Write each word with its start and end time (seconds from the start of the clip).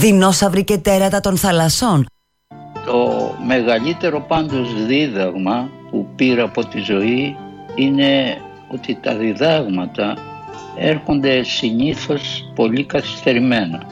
δεινόσαυροι 0.00 0.64
και 0.64 0.78
τέρατα 0.78 1.20
των 1.20 1.36
θαλασσών. 1.36 2.06
Το 2.86 3.34
μεγαλύτερο 3.46 4.20
πάντως 4.20 4.84
δίδαγμα 4.86 5.70
που 5.90 6.06
πήρα 6.16 6.42
από 6.42 6.66
τη 6.66 6.80
ζωή 6.80 7.36
είναι 7.74 8.40
ότι 8.68 8.98
τα 9.02 9.14
διδάγματα 9.14 10.16
έρχονται 10.76 11.42
συνήθως 11.42 12.52
πολύ 12.54 12.84
καθυστερημένα. 12.84 13.86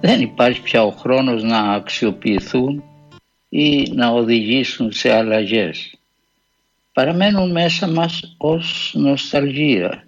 Δεν 0.00 0.20
υπάρχει 0.20 0.60
πια 0.60 0.84
ο 0.84 0.90
χρόνος 0.90 1.42
να 1.42 1.58
αξιοποιηθούν 1.58 2.82
ή 3.48 3.90
να 3.92 4.08
οδηγήσουν 4.08 4.92
σε 4.92 5.12
αλλαγές. 5.12 5.94
Παραμένουν 6.92 7.50
μέσα 7.50 7.88
μας 7.88 8.34
ως 8.36 8.92
νοσταλγία 8.94 10.06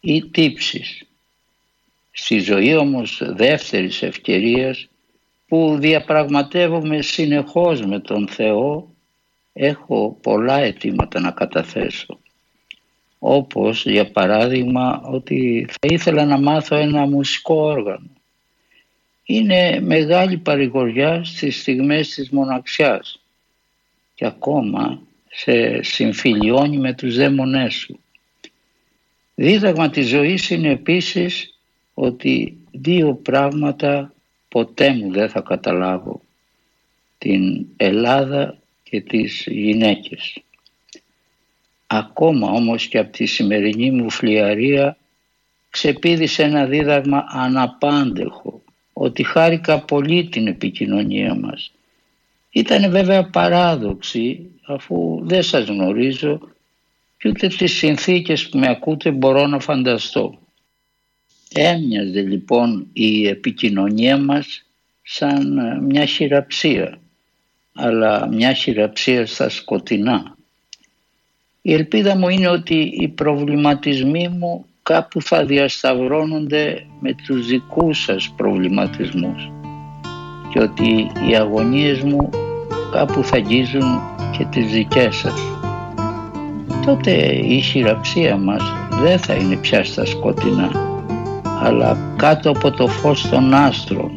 ή 0.00 0.22
τύψεις. 0.24 1.04
Στη 2.10 2.38
ζωή 2.38 2.74
όμως 2.76 3.22
δεύτερης 3.24 4.02
ευκαιρίας 4.02 4.88
που 5.46 5.76
διαπραγματεύομαι 5.80 7.02
συνεχώς 7.02 7.86
με 7.86 8.00
τον 8.00 8.28
Θεό 8.28 8.94
έχω 9.52 10.18
πολλά 10.22 10.58
αιτήματα 10.58 11.20
να 11.20 11.30
καταθέσω. 11.30 12.18
Όπως 13.18 13.86
για 13.86 14.10
παράδειγμα 14.10 15.00
ότι 15.04 15.66
θα 15.68 15.94
ήθελα 15.94 16.24
να 16.24 16.38
μάθω 16.38 16.76
ένα 16.76 17.06
μουσικό 17.06 17.54
όργανο. 17.54 18.10
Είναι 19.24 19.80
μεγάλη 19.80 20.36
παρηγοριά 20.38 21.24
στις 21.24 21.60
στιγμές 21.60 22.08
της 22.08 22.30
μοναξιάς 22.30 23.20
και 24.14 24.26
ακόμα 24.26 25.00
σε 25.30 25.82
συμφιλιώνει 25.82 26.78
με 26.78 26.94
τους 26.94 27.16
δαίμονές 27.16 27.74
σου. 27.74 28.00
Δίδαγμα 29.34 29.90
της 29.90 30.08
ζωής 30.08 30.50
είναι 30.50 30.70
επίσης 30.70 31.49
ότι 32.00 32.56
δύο 32.70 33.14
πράγματα 33.14 34.12
ποτέ 34.48 34.92
μου 34.94 35.12
δεν 35.12 35.28
θα 35.28 35.40
καταλάβω. 35.40 36.20
Την 37.18 37.66
Ελλάδα 37.76 38.58
και 38.82 39.00
τις 39.00 39.46
γυναίκες. 39.50 40.36
Ακόμα 41.86 42.50
όμως 42.50 42.86
και 42.86 42.98
από 42.98 43.12
τη 43.12 43.26
σημερινή 43.26 43.90
μου 43.90 44.10
φλιαρία 44.10 44.96
ξεπίδησε 45.70 46.42
ένα 46.42 46.66
δίδαγμα 46.66 47.24
αναπάντεχο 47.28 48.62
ότι 48.92 49.22
χάρηκα 49.22 49.80
πολύ 49.80 50.28
την 50.28 50.46
επικοινωνία 50.46 51.34
μας. 51.34 51.72
Ήταν 52.50 52.90
βέβαια 52.90 53.24
παράδοξη 53.24 54.50
αφού 54.62 55.20
δεν 55.22 55.42
σας 55.42 55.64
γνωρίζω 55.64 56.40
και 57.18 57.28
ούτε 57.28 57.46
τις 57.46 57.72
συνθήκες 57.72 58.48
που 58.48 58.58
με 58.58 58.68
ακούτε 58.70 59.10
μπορώ 59.10 59.46
να 59.46 59.60
φανταστώ. 59.60 60.38
Έμοιαζε 61.54 62.20
λοιπόν 62.20 62.86
η 62.92 63.26
επικοινωνία 63.26 64.18
μας 64.18 64.64
σαν 65.02 65.60
μια 65.84 66.04
χειραψία 66.04 66.98
αλλά 67.74 68.26
μια 68.26 68.52
χειραψία 68.52 69.26
στα 69.26 69.48
σκοτεινά. 69.48 70.36
Η 71.62 71.72
ελπίδα 71.72 72.16
μου 72.16 72.28
είναι 72.28 72.48
ότι 72.48 72.74
οι 72.74 73.08
προβληματισμοί 73.08 74.28
μου 74.28 74.64
κάπου 74.82 75.22
θα 75.22 75.44
διασταυρώνονται 75.44 76.86
με 77.00 77.14
τους 77.26 77.46
δικούς 77.46 78.02
σας 78.02 78.32
προβληματισμούς 78.36 79.50
και 80.52 80.60
ότι 80.60 81.10
οι 81.28 81.36
αγωνίες 81.36 82.00
μου 82.00 82.30
κάπου 82.92 83.24
θα 83.24 83.36
αγγίζουν 83.36 84.00
και 84.38 84.44
τις 84.44 84.72
δικές 84.72 85.16
σας. 85.16 85.40
Τότε 86.86 87.12
η 87.34 87.60
χειραψία 87.60 88.36
μας 88.36 88.62
δεν 89.02 89.18
θα 89.18 89.34
είναι 89.34 89.56
πια 89.56 89.84
στα 89.84 90.04
σκοτεινά 90.04 90.89
αλλά 91.62 91.96
κάτω 92.16 92.50
από 92.50 92.70
το 92.70 92.86
φως 92.86 93.28
των 93.28 93.54
άστρων 93.54 94.10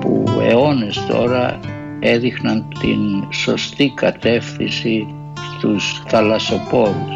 που 0.00 0.24
αιώνες 0.42 1.04
τώρα 1.08 1.58
έδειχναν 2.00 2.66
την 2.80 3.32
σωστή 3.32 3.92
κατεύθυνση 3.94 5.06
στους 5.56 6.02
θαλασσοπόρους. 6.06 7.14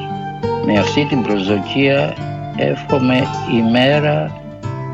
Με 0.66 0.78
αυτή 0.78 1.04
την 1.04 1.22
προσδοκία 1.22 2.14
εύχομαι 2.56 3.26
η 3.56 3.70
μέρα 3.70 4.40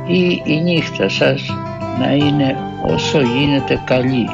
ή 0.07 0.43
η 0.45 0.61
νύχτα 0.61 1.09
σας 1.09 1.55
να 1.99 2.13
είναι 2.13 2.57
όσο 2.87 3.21
γίνεται 3.21 3.83
καλή 3.85 4.29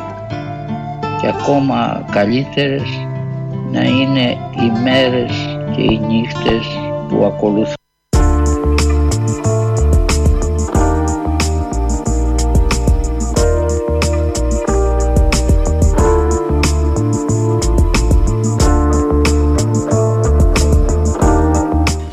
και 1.20 1.26
ακόμα 1.26 2.04
καλύτερες 2.10 3.06
να 3.72 3.82
είναι 3.82 4.30
οι 4.30 4.80
μέρες 4.82 5.58
και 5.76 5.82
οι 5.82 6.00
νύχτες 6.06 6.66
που 7.08 7.24
ακολουθούν. 7.24 7.75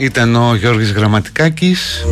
Ήταν 0.04 0.36
ο 0.36 0.56
Γιώργης 0.56 0.92
Γραμματικάκης. 0.92 2.06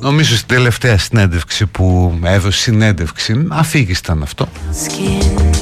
Νομίζω 0.00 0.36
στην 0.36 0.48
τελευταία 0.48 0.98
συνέντευξη 0.98 1.66
που 1.66 2.18
έδωσε 2.22 2.60
συνέντευξη 2.60 3.46
Αφήγησταν 3.48 4.22
αυτό. 4.22 4.48
Αυτό 4.70 5.57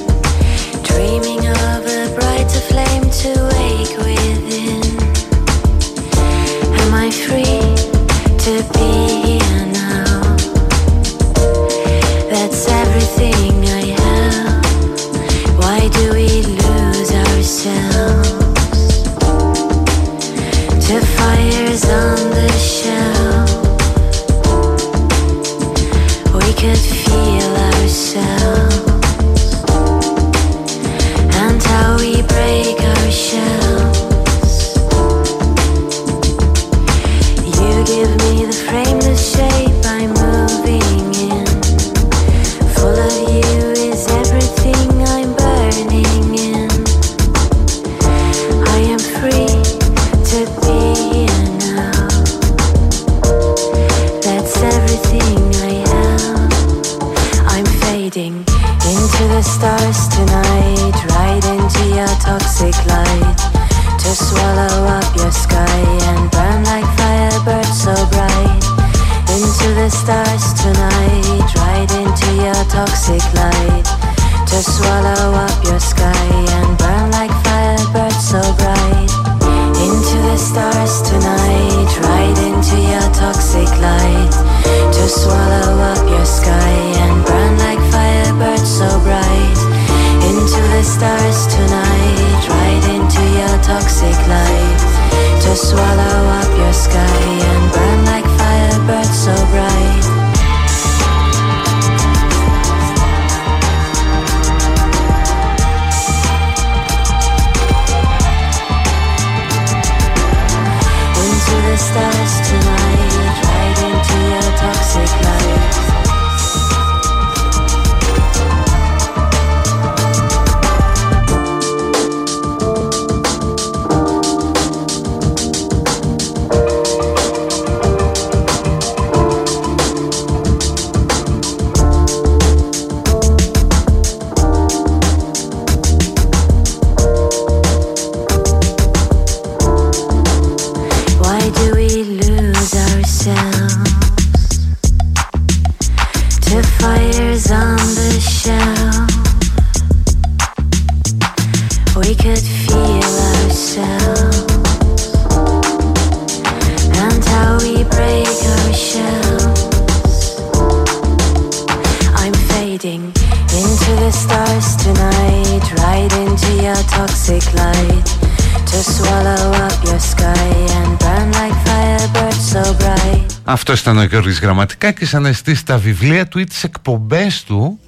ήταν 173.97 174.09
ο 174.09 174.11
Γιώργης 174.11 174.41
Γραμματικάκης 174.41 175.15
αναστήσει 175.15 175.65
τα 175.65 175.79
βιβλία 175.79 176.29
του 176.29 176.39
ή 176.39 176.45
τις 176.45 176.65
εκπομπές 176.65 177.43
του. 177.43 177.79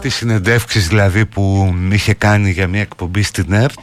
Τις 0.00 0.14
συνεντεύξεις 0.14 0.88
δηλαδή 0.88 1.26
που 1.26 1.74
είχε 1.90 2.14
κάνει 2.14 2.50
για 2.50 2.68
μια 2.68 2.80
εκπομπή 2.80 3.22
στην 3.22 3.52
ΕΡΤ. 3.52 3.78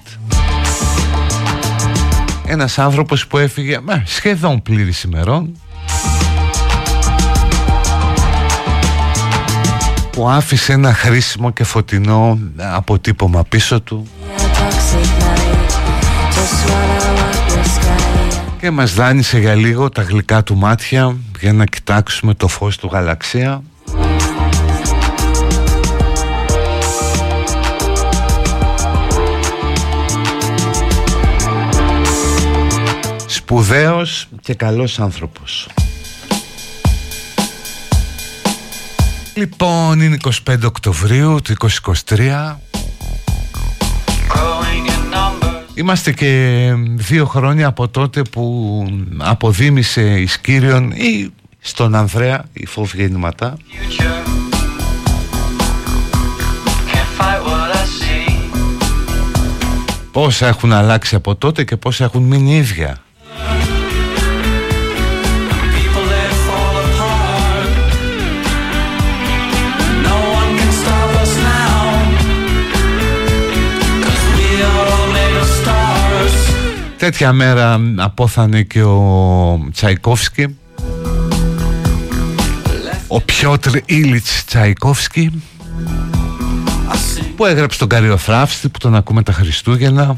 Ένας 2.45 2.80
άνθρωπος 2.80 3.27
που 3.27 3.38
έφυγε 3.38 3.80
με, 3.81 4.04
σχεδόν 4.06 4.62
πλήρης 4.62 5.04
ημερών. 5.04 5.60
Που 10.12 10.30
άφησε 10.30 10.74
ένα 10.74 10.94
χρήσιμο 10.94 11.51
και 11.51 11.63
φωτεινό 11.63 12.39
αποτύπωμα 12.57 13.44
πίσω 13.44 13.81
του 13.81 14.07
και 18.59 18.71
μας 18.71 18.94
δάνεισε 18.94 19.39
για 19.39 19.56
λίγο 19.56 19.89
τα 19.89 20.01
γλυκά 20.01 20.44
του 20.44 20.56
μάτια. 20.56 21.18
Για 21.39 21.53
να 21.53 21.65
κοιτάξουμε 21.65 22.33
το 22.33 22.47
φως 22.47 22.77
του 22.77 22.89
γαλαξία. 22.91 23.63
Σπουδαίος 33.25 34.27
και 34.41 34.53
καλός 34.53 35.00
άνθρωπος. 35.00 35.68
Λοιπόν 39.33 40.01
είναι 40.01 40.18
25 40.47 40.56
Οκτωβρίου 40.63 41.39
του 41.44 41.56
2023 42.07 42.56
Είμαστε 45.79 46.11
και 46.11 46.73
δύο 46.95 47.25
χρόνια 47.25 47.67
από 47.67 47.87
τότε 47.87 48.21
που 48.21 48.85
αποδίμησε 49.17 50.19
η 50.19 50.27
Σκύριον 50.27 50.91
ή 50.91 51.33
στον 51.59 51.95
Ανδρέα 51.95 52.45
η 52.53 52.65
φόβη 52.65 53.01
γεννηματά. 53.01 53.57
Πόσα 60.11 60.47
έχουν 60.47 60.73
αλλάξει 60.73 61.15
από 61.15 61.35
τότε 61.35 61.63
και 61.63 61.77
πόσα 61.77 62.03
έχουν 62.03 62.23
μείνει 62.23 62.55
ίδια. 62.55 62.97
Τέτοια 77.00 77.34
μέρα 77.34 77.80
απόθανε 77.96 78.62
και 78.62 78.84
ο 78.84 79.69
Τσαϊκόφσκι. 79.72 80.57
Ο 83.07 83.22
Πιότρ 83.22 83.75
Ήλιτς 83.86 84.46
Τσαϊκόφσκι 84.46 85.44
που 87.36 87.46
έγραψε 87.46 87.80
τον 87.80 87.88
Καριοθράφστη 87.88 88.69
που 88.69 88.80
τον 88.80 88.96
ακούμε 88.96 89.24
τα 89.24 89.31
Χριστούγεννα. 89.31 90.18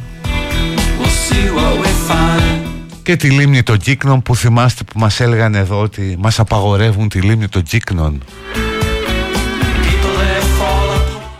Και 3.03 3.15
τη 3.15 3.29
λίμνη 3.29 3.63
των 3.63 3.77
Κύκνων 3.77 4.21
που 4.21 4.35
θυμάστε 4.35 4.83
που 4.83 4.99
μας 4.99 5.19
έλεγαν 5.19 5.55
εδώ 5.55 5.81
ότι 5.81 6.15
μας 6.19 6.39
απαγορεύουν 6.39 7.09
τη 7.09 7.21
λίμνη 7.21 7.47
των 7.47 7.63
Κύκνων 7.63 8.23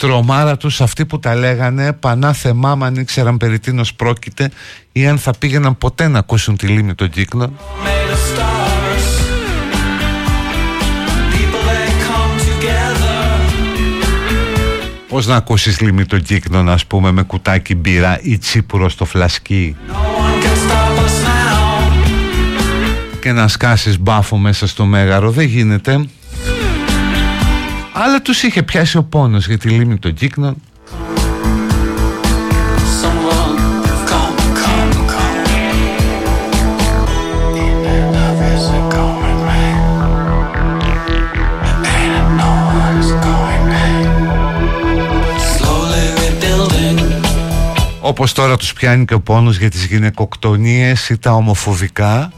τρομάρα 0.02 0.58
τους 0.58 0.82
αυτοί 0.82 1.06
που 1.06 1.20
τα 1.20 1.36
λέγανε 1.36 1.94
πανά 1.94 2.34
θεμά 2.34 2.78
αν 2.82 2.96
ήξεραν 2.96 3.38
περί 3.38 3.60
τίνος 3.60 3.94
πρόκειται 3.94 4.52
ή 4.92 5.08
αν 5.08 5.18
θα 5.18 5.34
πήγαιναν 5.40 5.78
ποτέ 5.78 6.08
να 6.08 6.20
ακούσουν 6.20 6.58
τη 6.58 6.68
λίμνη 6.68 6.96
των 6.96 7.10
κύκλων 7.10 7.54
Πώς 15.08 15.28
να 15.28 15.36
ακούσεις 15.36 15.80
λίμνη 15.80 16.06
των 16.06 16.22
κύκλων 16.22 16.70
ας 16.70 16.86
πούμε 16.86 17.12
με 17.12 17.24
κουτάκι 17.24 17.76
μπύρα 17.76 18.20
ή 18.22 18.38
τσίπουρο 18.38 18.90
στο 18.90 19.06
φλασκί; 19.06 19.76
Και 23.22 23.32
να 23.32 23.48
σκάσεις 23.48 24.00
μπάφο 24.00 24.38
μέσα 24.38 24.68
στο 24.68 24.86
μέγαρο 24.86 25.32
δεν 25.32 25.46
γίνεται 25.46 26.06
αλλά 27.94 28.22
τους 28.22 28.44
είχε 28.44 28.64
πιάσει 28.64 28.98
ο 28.98 29.04
πόνος 29.04 29.48
για 29.48 29.58
τη 29.58 29.70
λίμνη 29.70 29.98
των 29.98 30.14
κύκνων. 30.14 30.56
Όπως 48.04 48.34
τώρα 48.34 48.58
τους 48.58 48.74
πιάνει 48.74 49.06
και 49.06 49.14
ο 49.14 49.20
πόνος 49.20 49.58
για 49.58 49.70
τις 49.70 49.86
γυναικοκτονίες 49.86 51.10
ή 51.10 51.18
τα 51.18 51.34
ομοφοβικά 51.34 52.32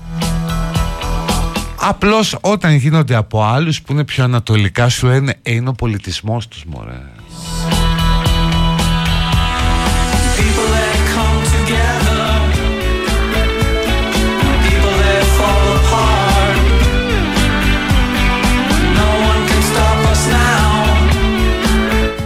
Απλώς 1.86 2.38
όταν 2.42 2.74
γίνονται 2.74 3.16
από 3.16 3.44
άλλους 3.44 3.82
που 3.82 3.92
είναι 3.92 4.04
πιο 4.04 4.24
ανατολικά 4.24 4.90
σου 4.90 5.10
είναι, 5.10 5.36
είναι 5.44 5.70
ο 5.70 5.74
πολιτισμός 5.74 6.48
τους 6.48 6.64
μωρέ. 6.66 7.02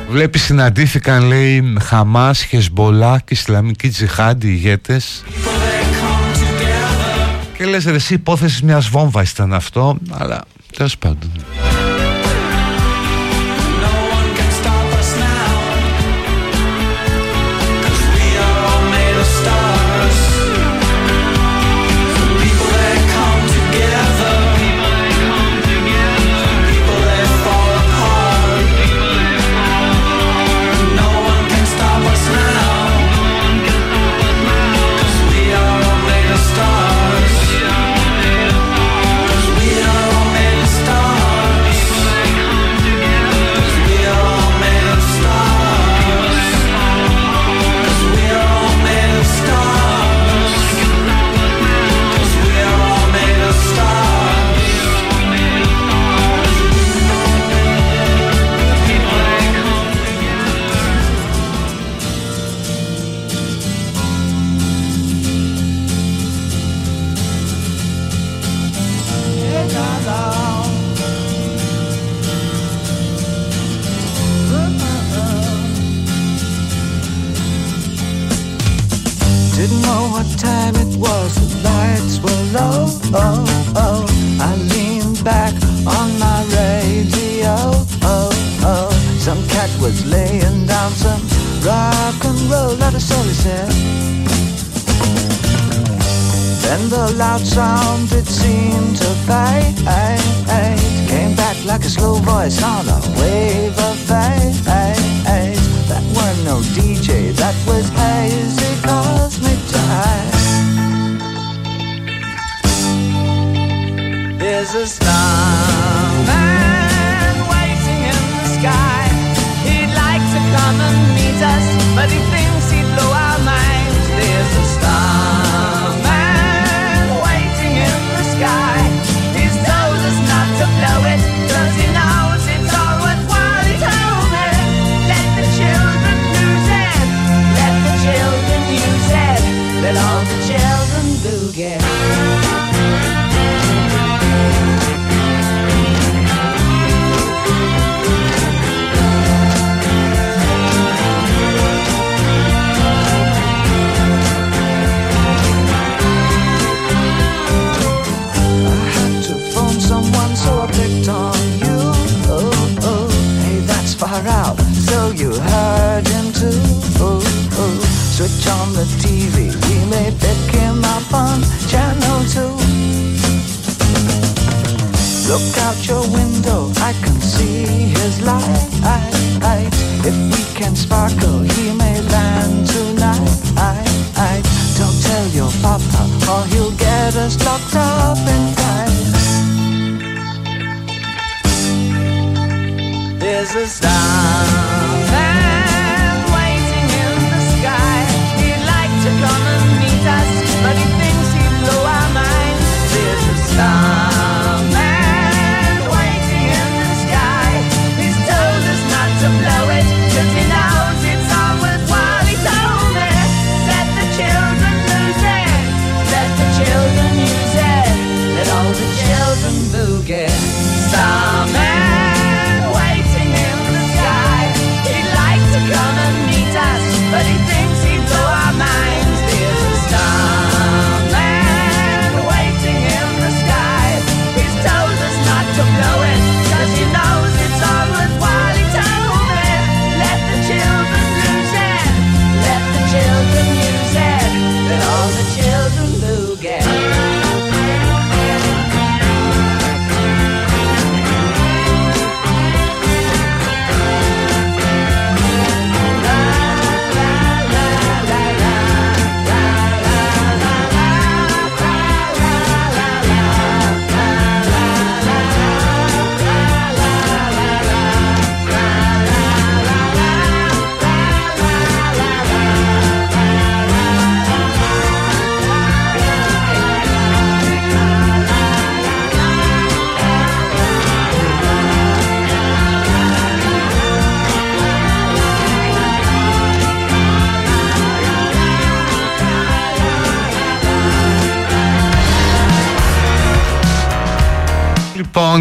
Βλέπεις 0.10 0.44
συναντήθηκαν 0.44 1.24
λέει 1.24 1.78
Χαμάς, 1.82 2.44
Χεσμπολά 2.44 3.20
και 3.20 3.34
Ισλαμική 3.34 3.90
Τζιχάντη 3.90 4.48
ηγέτες 4.48 5.24
και 7.58 7.66
λες 7.66 7.86
ρε 7.86 7.96
εσύ 7.96 8.14
υπόθεσης 8.14 8.62
μιας 8.62 8.88
βόμβας 8.88 9.32
ήταν 9.32 9.54
αυτό 9.54 9.98
Αλλά 10.10 10.44
τέλος 10.76 10.98
πάντων 10.98 11.32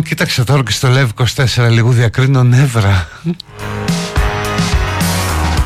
κοίταξε 0.07 0.45
τώρα 0.45 0.63
και 0.63 0.71
στο 0.71 0.89
Λεύ 0.89 1.09
24 1.57 1.69
λίγο 1.71 1.91
διακρίνω 1.91 2.43
νεύρα. 2.43 3.09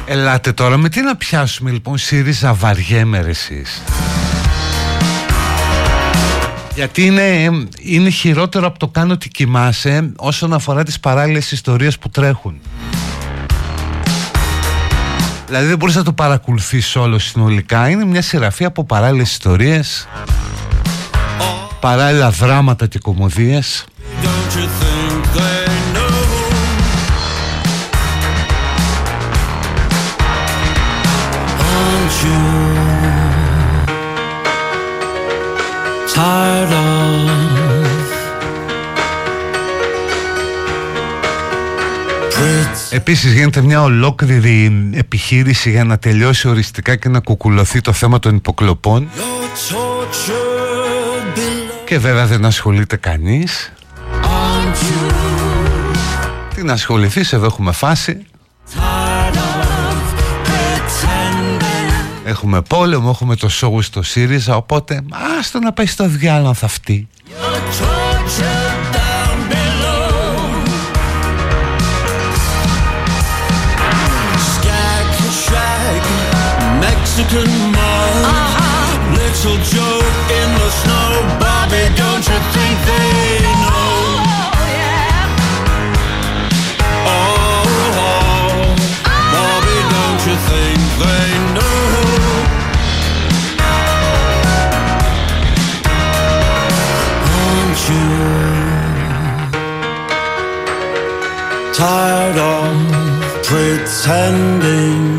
Ελάτε 0.06 0.52
τώρα 0.52 0.76
με 0.76 0.88
τι 0.88 1.00
να 1.00 1.16
πιάσουμε 1.16 1.70
λοιπόν 1.70 1.98
ΣΥΡΙΖΑ 1.98 2.54
βαριέμαι. 2.54 3.34
Γιατί 6.74 7.06
είναι, 7.06 7.50
είναι 7.80 8.10
χειρότερο 8.10 8.66
από 8.66 8.78
το 8.78 8.88
κάνω 8.88 9.12
ότι 9.12 9.28
κοιμάσαι 9.28 10.12
όσον 10.16 10.52
αφορά 10.52 10.82
τις 10.82 11.00
παράλληλες 11.00 11.52
ιστορίες 11.52 11.98
που 11.98 12.08
τρέχουν. 12.08 12.60
Δηλαδή 15.46 15.66
δεν 15.66 15.76
μπορείς 15.76 15.94
να 15.94 16.02
το 16.02 16.12
παρακολουθείς 16.12 16.96
όλο 16.96 17.18
συνολικά. 17.18 17.88
Είναι 17.88 18.04
μια 18.04 18.22
σειραφή 18.22 18.64
από 18.64 18.84
παράλληλες 18.84 19.30
ιστορίες, 19.30 20.08
παράλληλα 21.80 22.30
δράματα 22.30 22.86
και 22.86 22.98
κομμωδίες. 22.98 23.84
Επίσης 42.90 43.32
γίνεται 43.32 43.60
μια 43.60 43.82
ολόκληρη 43.82 44.90
επιχείρηση 44.94 45.70
για 45.70 45.84
να 45.84 45.98
τελειώσει 45.98 46.48
οριστικά 46.48 46.96
και 46.96 47.08
να 47.08 47.20
κουκουλωθεί 47.20 47.80
το 47.80 47.92
θέμα 47.92 48.18
των 48.18 48.36
υποκλοπών. 48.36 49.08
Και 51.84 51.98
βέβαια 51.98 52.26
δεν 52.26 52.44
ασχολείται 52.44 52.96
κανείς. 52.96 53.72
Τι 56.54 56.62
να 56.62 56.72
ασχοληθείς, 56.72 57.32
εδώ 57.32 57.46
έχουμε 57.46 57.72
φάση. 57.72 58.26
Έχουμε 62.24 62.62
πόλεμο, 62.62 63.10
έχουμε 63.14 63.36
το 63.36 63.48
σόγου 63.48 63.82
στο 63.82 64.02
ΣΥΡΙΖΑ 64.02 64.56
Οπότε 64.56 65.02
άστο 65.38 65.58
να 65.58 65.72
πάει 65.72 65.86
στο 65.86 66.08
διάλογο 66.08 66.54
θα 66.54 66.66
αυτή. 66.66 67.08
Captain 77.30 77.46
Uh-huh. 77.46 79.14
Little 79.14 79.58
joke 79.62 80.18
in 80.40 80.48
the 80.58 80.70
snow. 80.80 81.10
Bobby, 81.38 81.84
don't 81.94 82.26
you 82.26 82.38
think 82.54 82.76
they 82.90 83.38
know? 83.62 83.94
Oh, 84.50 84.66
yeah. 84.74 85.30
oh, 87.06 87.14
oh. 87.94 88.74
oh. 89.14 89.62
don't 89.94 90.20
you 90.26 90.36
think 90.50 90.80
they 91.02 91.30
know? 91.54 91.78
Aren't 97.46 97.80
you 97.90 98.06
tired 101.72 102.38
of 102.38 102.74
pretending? 103.44 105.09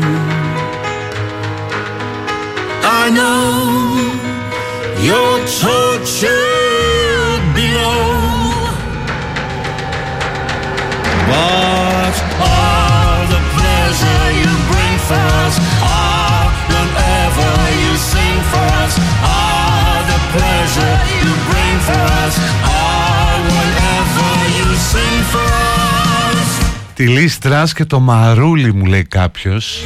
Τη 27.02 27.08
Λιζ 27.08 27.35
Τρας 27.35 27.72
και 27.72 27.84
το 27.84 28.00
μαρούλι 28.00 28.74
μου 28.74 28.84
λέει 28.84 29.04
κάποιος. 29.04 29.82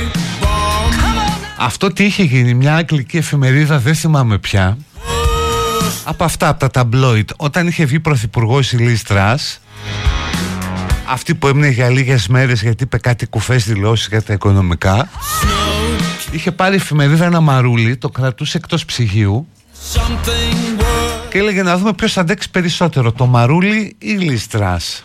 Αυτό 1.58 1.92
τι 1.92 2.04
είχε 2.04 2.22
γίνει 2.22 2.54
Μια 2.54 2.74
αγγλική 2.74 3.16
εφημερίδα 3.16 3.78
δεν 3.78 3.94
θυμάμαι 3.94 4.38
πια. 4.38 4.78
Από 6.04 6.24
αυτά 6.24 6.48
από 6.48 6.58
τα 6.58 6.70
ταμπλόιντ 6.70 7.30
Όταν 7.36 7.66
είχε 7.66 7.84
βγει 7.84 8.00
πρωθυπουργός 8.00 8.72
η 8.72 8.76
Λιζ 8.76 9.12
Τρας 9.12 9.60
αυτή 11.08 11.34
που 11.34 11.46
έμεινε 11.46 11.68
για 11.68 11.88
λίγες 11.88 12.28
μέρες 12.28 12.62
γιατί 12.62 12.82
είπε 12.82 12.98
κάτι 12.98 13.26
κουφές 13.26 13.64
δηλώσεις 13.64 14.06
για 14.06 14.22
τα 14.22 14.32
οικονομικά 14.32 15.08
είχε 16.30 16.52
πάρει 16.52 16.74
η 16.74 16.76
εφημερίδα 16.76 17.24
ένα 17.24 17.40
μαρούλι 17.40 17.96
το 17.96 18.08
κρατούσε 18.08 18.56
εκτός 18.56 18.84
ψυγείου 18.84 19.48
Something 19.94 20.80
worth 20.80 21.30
και 21.30 21.38
έλεγε 21.38 21.62
να 21.62 21.76
δούμε 21.76 21.92
ποιος 21.92 22.12
θα 22.12 22.20
αντέξει 22.20 22.50
περισσότερο 22.50 23.12
το 23.12 23.26
μαρούλι 23.26 23.78
ή 23.78 23.96
η 23.98 24.16
Λιζ 24.16 24.53
Τρας 24.53 25.02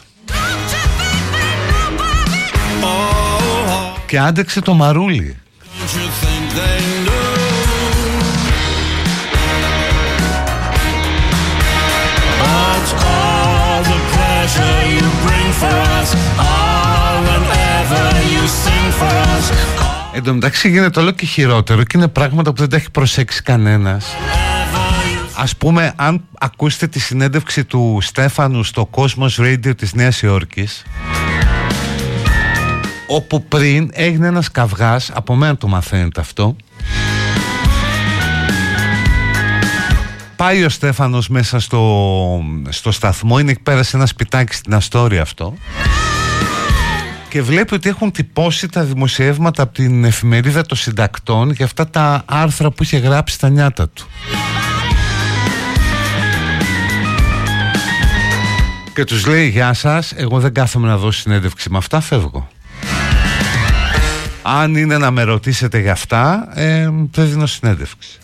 you 18.34 18.46
sing 18.64 18.92
for 19.00 19.14
us, 19.36 19.56
Εν 20.14 20.24
τω 20.24 20.34
μεταξύ 20.34 20.70
γίνεται 20.70 21.00
όλο 21.00 21.12
και 21.12 21.26
χειρότερο 21.26 21.84
και 21.84 21.98
είναι 21.98 22.08
πράγματα 22.08 22.54
που 22.54 22.58
δεν 22.58 22.70
τα 22.70 22.76
έχει 22.76 22.92
προσέξει 22.92 23.42
κανένας. 23.42 24.16
Ας 25.36 25.56
πούμε 25.56 25.94
αν 25.96 26.24
ακούσετε 26.40 26.88
τη 26.88 27.00
συνέντευξη 27.00 27.66
του 27.66 27.98
Στέφανου 28.02 28.64
στο 28.64 28.90
Cosmos 28.92 29.36
Radio 29.38 29.78
της 29.78 29.94
Νέας 29.94 30.22
Υόρκης 30.22 30.84
όπου 33.16 33.44
πριν 33.44 33.90
έγινε 33.94 34.28
ένας 34.28 34.52
καυγάς, 34.52 35.12
από 35.14 35.36
μένα 35.36 35.58
το 35.58 35.68
μαθαίνετε 35.68 36.20
αυτό 36.20 36.56
Πάει 40.36 40.64
ο 40.64 40.70
Στέφανος 40.70 41.30
μέσα 41.30 41.60
στο, 41.60 42.44
στο 42.70 42.92
σταθμό, 42.92 43.40
είναι 43.40 43.52
εκεί 43.52 43.62
πέρα 43.62 43.84
σε 43.84 43.98
ένα 43.98 44.06
σπιτάκι 44.06 44.56
στην 44.56 44.74
Αστόρια 44.74 45.22
αυτό 45.22 45.54
και 47.30 47.42
βλέπει 47.42 47.74
ότι 47.74 47.90
έχουν 47.90 48.12
τυπώσει 48.12 48.68
τα 48.68 48.84
δημοσιεύματα 48.84 49.64
από 49.64 49.74
την 49.74 50.04
εφημερίδα 50.04 50.62
των 50.62 50.78
συντακτών 50.78 51.52
για 51.52 51.66
αυτά 51.66 51.90
τα 51.90 52.24
άρθρα 52.26 52.72
που 52.72 52.84
είχε 52.84 52.98
γράψει 52.98 53.36
στα 53.36 53.50
νιάτα 53.50 53.90
του. 53.90 54.08
Και 58.94 59.04
τους 59.04 59.26
λέει 59.26 59.48
γεια 59.48 59.74
σας, 59.74 60.14
εγώ 60.16 60.40
δεν 60.40 60.54
κάθομαι 60.54 60.88
να 60.88 60.98
δώσω 60.98 61.20
συνέντευξη 61.20 61.70
με 61.70 61.78
αυτά, 61.78 62.00
φεύγω. 62.00 62.51
Αν 64.42 64.76
είναι 64.76 64.98
να 64.98 65.12
με 65.12 65.24
ρωτήσετε 65.24 65.80
για 65.80 65.92
αυτά, 65.92 66.48
ε, 66.54 66.90
δεν 67.12 67.30
δίνω 67.30 67.46
συνέντευξη. 67.46 68.20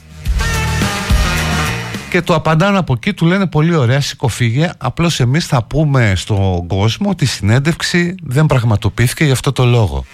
Και 2.10 2.22
του 2.22 2.34
απαντάνε 2.34 2.78
από 2.78 2.94
εκεί, 2.94 3.14
του 3.14 3.26
λένε 3.26 3.48
πολύ 3.48 3.76
ωραία, 3.76 4.02
σηκωφίγε. 4.02 4.72
Απλώς 4.78 5.20
εμείς 5.20 5.46
θα 5.46 5.64
πούμε 5.64 6.14
στον 6.16 6.68
κόσμο 6.68 7.10
ότι 7.10 7.24
η 7.24 7.28
συνέντευξη 7.28 8.16
δεν 8.24 8.46
πραγματοποιήθηκε 8.46 9.24
για 9.24 9.34
αυτό 9.34 9.52
το 9.52 9.66
λόγο. 9.66 10.06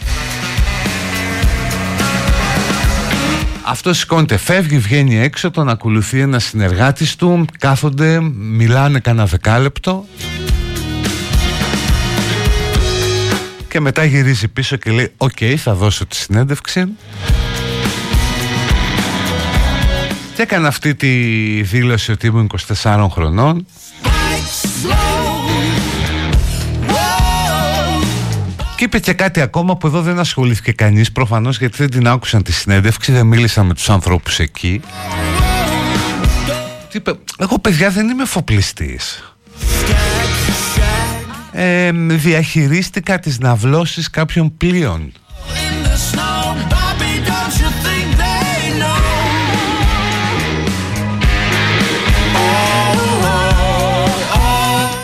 Αυτό 3.66 3.94
σηκώνεται, 3.94 4.38
φεύγει, 4.38 4.78
βγαίνει 4.78 5.20
έξω, 5.20 5.52
τον 5.52 5.70
ακολουθεί 5.70 6.20
ένας 6.20 6.44
συνεργάτης 6.44 7.16
του, 7.16 7.46
κάθονται, 7.60 8.20
μιλάνε 8.36 9.00
κανένα 9.00 9.26
δεκάλεπτο 9.26 10.06
και 13.74 13.80
μετά 13.80 14.04
γυρίζει 14.04 14.48
πίσω 14.48 14.76
και 14.76 14.92
λέει 14.92 15.12
«OK, 15.18 15.38
θα 15.58 15.74
δώσω 15.74 16.06
τη 16.06 16.16
συνέντευξη». 16.16 16.86
Και 20.36 20.42
έκανε 20.42 20.68
αυτή 20.68 20.96
τη 20.96 21.08
δήλωση 21.62 22.12
ότι 22.12 22.28
ήμουν 22.28 22.50
24 22.84 23.08
χρονών 23.12 23.66
Και 28.76 28.84
είπε 28.84 29.00
και 29.00 29.14
κάτι 29.14 29.42
ακόμα 29.42 29.78
που 29.78 29.88
εδώ 29.88 30.02
δεν 30.02 30.20
ασχολήθηκε 30.20 30.72
κανείς 30.72 31.12
προφανώς 31.12 31.58
γιατί 31.58 31.78
δεν 31.78 31.90
την 31.90 32.08
άκουσαν 32.08 32.44
τη 32.44 32.52
συνέντευξη, 32.52 33.12
δεν 33.12 33.26
μίλησαν 33.26 33.66
με 33.66 33.74
τους 33.74 33.90
ανθρώπους 33.90 34.40
εκεί. 34.40 34.82
Τι 36.90 36.98
είπε, 36.98 37.14
εγώ 37.38 37.60
παιδιά 37.60 37.90
δεν 37.90 38.10
είμαι 38.10 38.26
φοπλιστής. 38.26 39.34
Ε, 41.56 41.92
διαχειρίστηκα 41.94 43.20
τις 43.20 43.40
ναυλώσεις 43.40 44.10
κάποιων 44.10 44.58
πλοίων. 44.58 45.02
in 45.02 45.88
the 45.88 45.98
snow, 46.12 46.44
Bobby, 46.74 47.14
don't 47.30 47.56
you 47.62 47.70
think 47.86 48.08
they 48.22 48.80
know? 48.80 49.02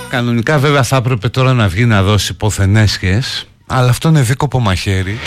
Κανονικά 0.09 0.59
βέβαια 0.59 0.83
θα 0.83 0.95
έπρεπε 0.95 1.29
τώρα 1.29 1.53
να 1.53 1.67
βγει 1.67 1.85
να 1.85 2.03
δώσει 2.03 2.31
υποθενέσχες 2.31 3.47
Αλλά 3.67 3.89
αυτό 3.89 4.09
είναι 4.09 4.21
δίκοπο 4.21 4.59
μαχαίρι 4.59 5.19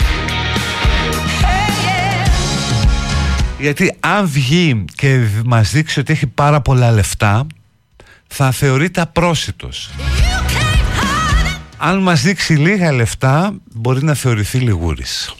Γιατί 3.59 3.95
αν 3.99 4.27
βγει 4.27 4.85
και 4.95 5.19
μας 5.45 5.71
δείξει 5.71 5.99
ότι 5.99 6.13
έχει 6.13 6.27
πάρα 6.27 6.61
πολλά 6.61 6.91
λεφτά 6.91 7.47
Θα 8.27 8.51
θεωρείται 8.51 9.01
απρόσιτος 9.01 9.89
Αν 11.85 11.97
μας 11.99 12.21
δείξει 12.21 12.53
λίγα 12.53 12.91
λεφτά 12.91 13.55
Μπορεί 13.73 14.03
να 14.03 14.13
θεωρηθεί 14.13 14.57
λιγούρης 14.57 15.35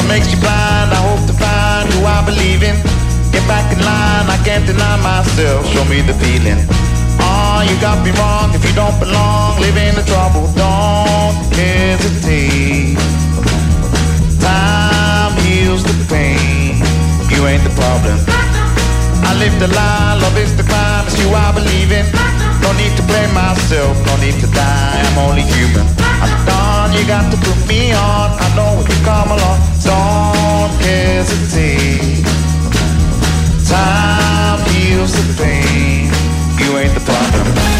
What 0.00 0.08
makes 0.08 0.32
you 0.32 0.40
blind? 0.40 0.96
I 0.96 1.00
hope 1.12 1.20
to 1.28 1.36
find 1.36 1.84
who 1.92 2.08
I 2.08 2.24
believe 2.24 2.64
in. 2.64 2.72
Get 3.36 3.44
back 3.44 3.68
in 3.68 3.84
line, 3.84 4.24
I 4.32 4.40
can't 4.48 4.64
deny 4.64 4.96
myself. 5.04 5.68
Show 5.68 5.84
me 5.92 6.00
the 6.00 6.16
feeling. 6.16 6.56
Oh, 7.20 7.60
you 7.68 7.76
got 7.84 8.00
me 8.02 8.10
wrong 8.16 8.48
if 8.56 8.64
you 8.64 8.72
don't 8.72 8.98
belong. 8.98 9.60
Live 9.60 9.76
in 9.76 9.94
the 9.94 10.02
trouble, 10.08 10.48
don't 10.56 11.36
hesitate. 11.52 12.96
Time 14.40 15.36
heals 15.44 15.84
the 15.84 15.92
pain. 16.08 16.80
You 17.28 17.44
ain't 17.44 17.62
the 17.62 17.74
problem. 17.76 18.16
I 19.28 19.36
live 19.36 19.52
the 19.60 19.68
lie, 19.68 20.16
love 20.16 20.38
is 20.38 20.56
the 20.56 20.64
crime. 20.64 21.04
It's 21.04 21.20
you 21.20 21.28
I 21.28 21.52
believe 21.52 21.92
in. 21.92 22.39
No 22.70 22.76
need 22.76 22.96
to 22.96 23.02
blame 23.02 23.34
myself, 23.34 23.98
no 24.06 24.16
need 24.18 24.38
to 24.38 24.46
die. 24.46 25.02
I'm 25.02 25.18
only 25.18 25.42
human. 25.42 25.84
I'm 25.98 26.46
done, 26.46 26.92
you 26.92 27.04
got 27.04 27.28
to 27.32 27.36
put 27.38 27.58
me 27.66 27.90
on. 27.90 28.30
I 28.30 28.46
know 28.54 28.78
when 28.78 28.86
you 28.86 28.96
come 29.02 29.26
along, 29.26 29.58
don't 29.82 30.70
hesitate. 30.78 32.24
Time 33.66 34.60
heals 34.70 35.12
the 35.18 35.42
pain. 35.42 36.12
You 36.62 36.78
ain't 36.78 36.94
the 36.94 37.00
problem. 37.00 37.79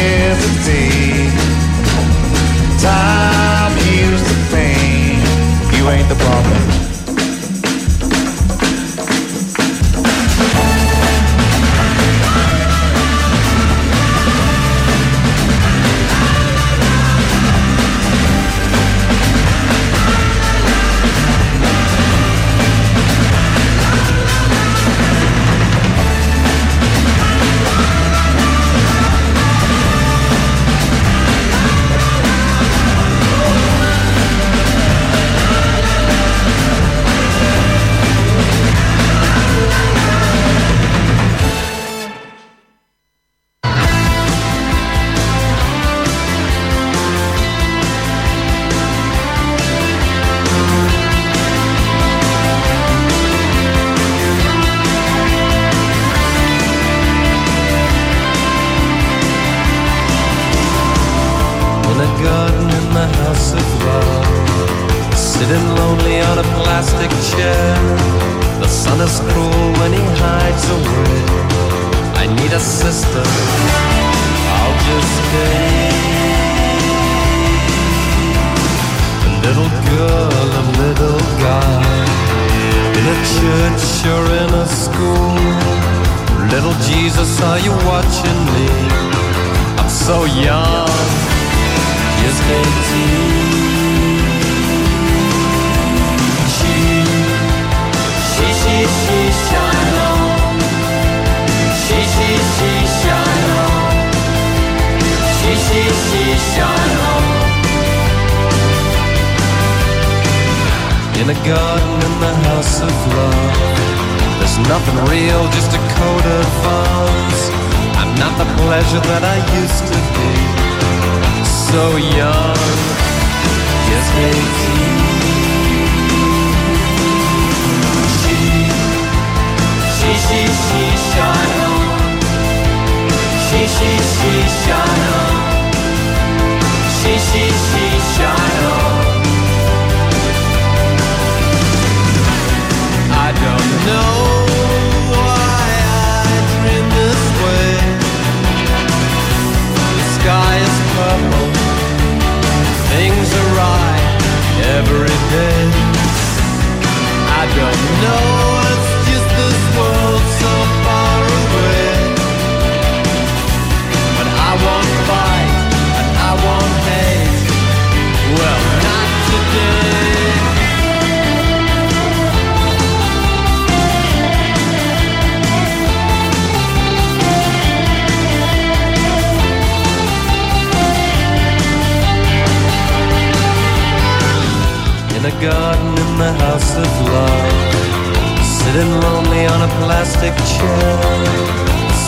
hesitate. 0.00 1.34
Time 2.80 3.74
heals 3.84 4.22
the 4.30 4.36
pain. 4.54 5.20
You 5.76 5.88
ain't 5.90 6.08
the 6.08 6.16
problem. 6.16 6.79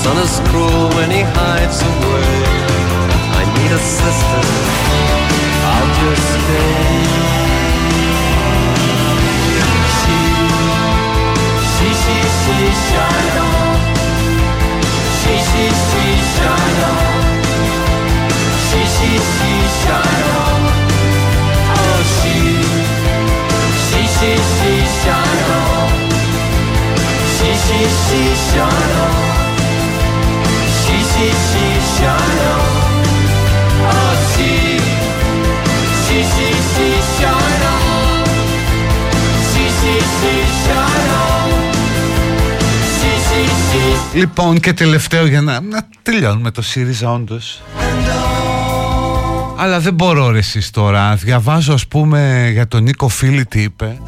Sun 0.03 0.19
is 0.19 0.41
cruel 0.51 0.89
when 0.97 1.11
he 1.13 1.23
hides 1.23 1.79
away. 1.91 2.31
I 3.39 3.43
need 3.55 3.71
a 3.71 3.83
sister. 3.99 4.43
I'll 5.71 5.91
just 6.01 6.27
stay. 6.35 7.23
She, 9.99 10.19
she, 11.77 11.89
she, 12.03 12.17
she, 12.41 12.59
shine 12.89 13.39
on. 13.47 13.79
She, 15.19 15.35
she, 15.49 15.65
she, 15.87 16.05
shine 16.35 16.81
on. 16.91 17.23
She, 18.67 18.81
she, 18.95 19.11
she, 19.35 19.53
shine 19.83 20.25
on. 20.43 20.63
Oh, 21.79 22.01
she, 22.17 22.37
she, 23.87 24.03
she, 24.17 24.33
she, 24.53 24.73
shine 25.01 25.43
on. 25.63 25.89
She, 27.35 27.51
she, 27.65 27.81
she, 28.03 28.23
shine 28.51 28.95
on. 29.07 29.12
Λοιπόν 44.15 44.61
και 44.61 44.73
τελευταίο 44.73 45.27
για 45.27 45.41
να, 45.41 45.61
να 45.61 45.89
τελειώνουμε 46.03 46.51
το 46.51 46.63
ΣΥΡΙΖΑ 46.63 47.13
όντως. 47.13 47.63
Αλλά 49.57 49.81
δεν 49.81 49.95
μπορώ 49.95 50.31
ρε 50.31 50.39
εσείς 50.39 50.71
τώρα. 50.71 51.15
Διαβάζω 51.15 51.73
ας 51.73 51.87
πούμε 51.87 52.49
για 52.53 52.69
τον 52.69 52.83
Νίκο 52.83 53.09
Φίλη 53.09 53.47
τι 53.47 53.63
είπε 53.63 53.99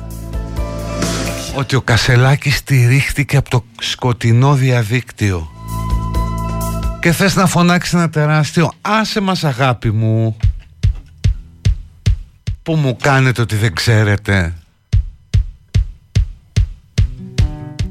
Ότι 1.54 1.76
ο 1.76 1.80
Κασελάκης 1.80 2.56
στηρίχτηκε 2.56 3.36
από 3.36 3.50
το 3.50 3.64
σκοτεινό 3.80 4.54
διαδίκτυο 4.54 5.53
Και 7.04 7.12
θες 7.12 7.36
να 7.36 7.46
φωνάξεις 7.46 7.92
ένα 7.94 8.10
τεράστιο 8.10 8.72
Άσε 8.80 9.20
μας 9.20 9.44
αγάπη 9.44 9.90
μου 9.90 10.36
Που 12.62 12.74
μου 12.74 12.96
κάνετε 13.02 13.40
ότι 13.40 13.56
δεν 13.56 13.74
ξέρετε 13.74 14.54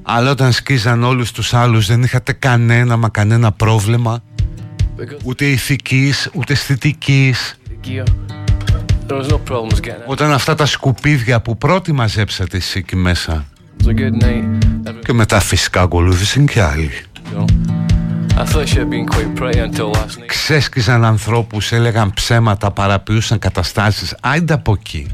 Αλλά 0.04 0.32
όταν 0.32 0.52
σκίζαν 0.52 1.04
όλους 1.04 1.32
τους 1.32 1.54
άλλους 1.54 1.88
δεν 1.88 2.04
είχατε 2.04 2.34
κανένα 2.34 2.98
μα 2.98 3.10
κανένα 3.10 3.52
πρόβλημα 3.52 4.24
Ούτε 5.24 5.46
ηθικής, 5.46 6.30
ούτε 6.34 6.54
αισθητικής 6.54 7.58
gear. 7.88 8.08
There 9.08 9.18
was 9.18 9.28
no 9.28 9.38
problems 9.50 9.80
getting 9.82 9.88
it. 9.88 10.06
Όταν 10.06 10.32
αυτά 10.32 10.56
τα 10.56 10.66
σκουπίδια 10.66 11.42
που 11.42 11.58
πρώτοι 11.58 11.92
μαζέψατε 11.92 12.58
εσείς 12.58 12.76
εκεί 12.76 12.96
μέσα 12.96 13.46
It 13.78 13.86
was 13.86 13.90
a 13.90 13.94
good 13.94 14.24
night. 14.24 14.64
Every- 14.90 15.04
Και 15.06 15.14
μετά 15.14 15.40
φυσικά 15.40 15.82
ακολούθησαν 15.82 16.46
και 16.46 16.62
άλλοι 16.62 16.90
you 17.36 17.73
Ξέσκιζαν 20.26 21.06
ανθρώπους, 21.06 21.72
έλεγαν 21.72 22.14
ψέματα, 22.14 22.72
παραποιούσαν 22.72 23.40
καταστάσεις. 23.40 24.16
Άιντε 24.22 24.54
από 24.54 24.74
εκεί. 24.80 25.08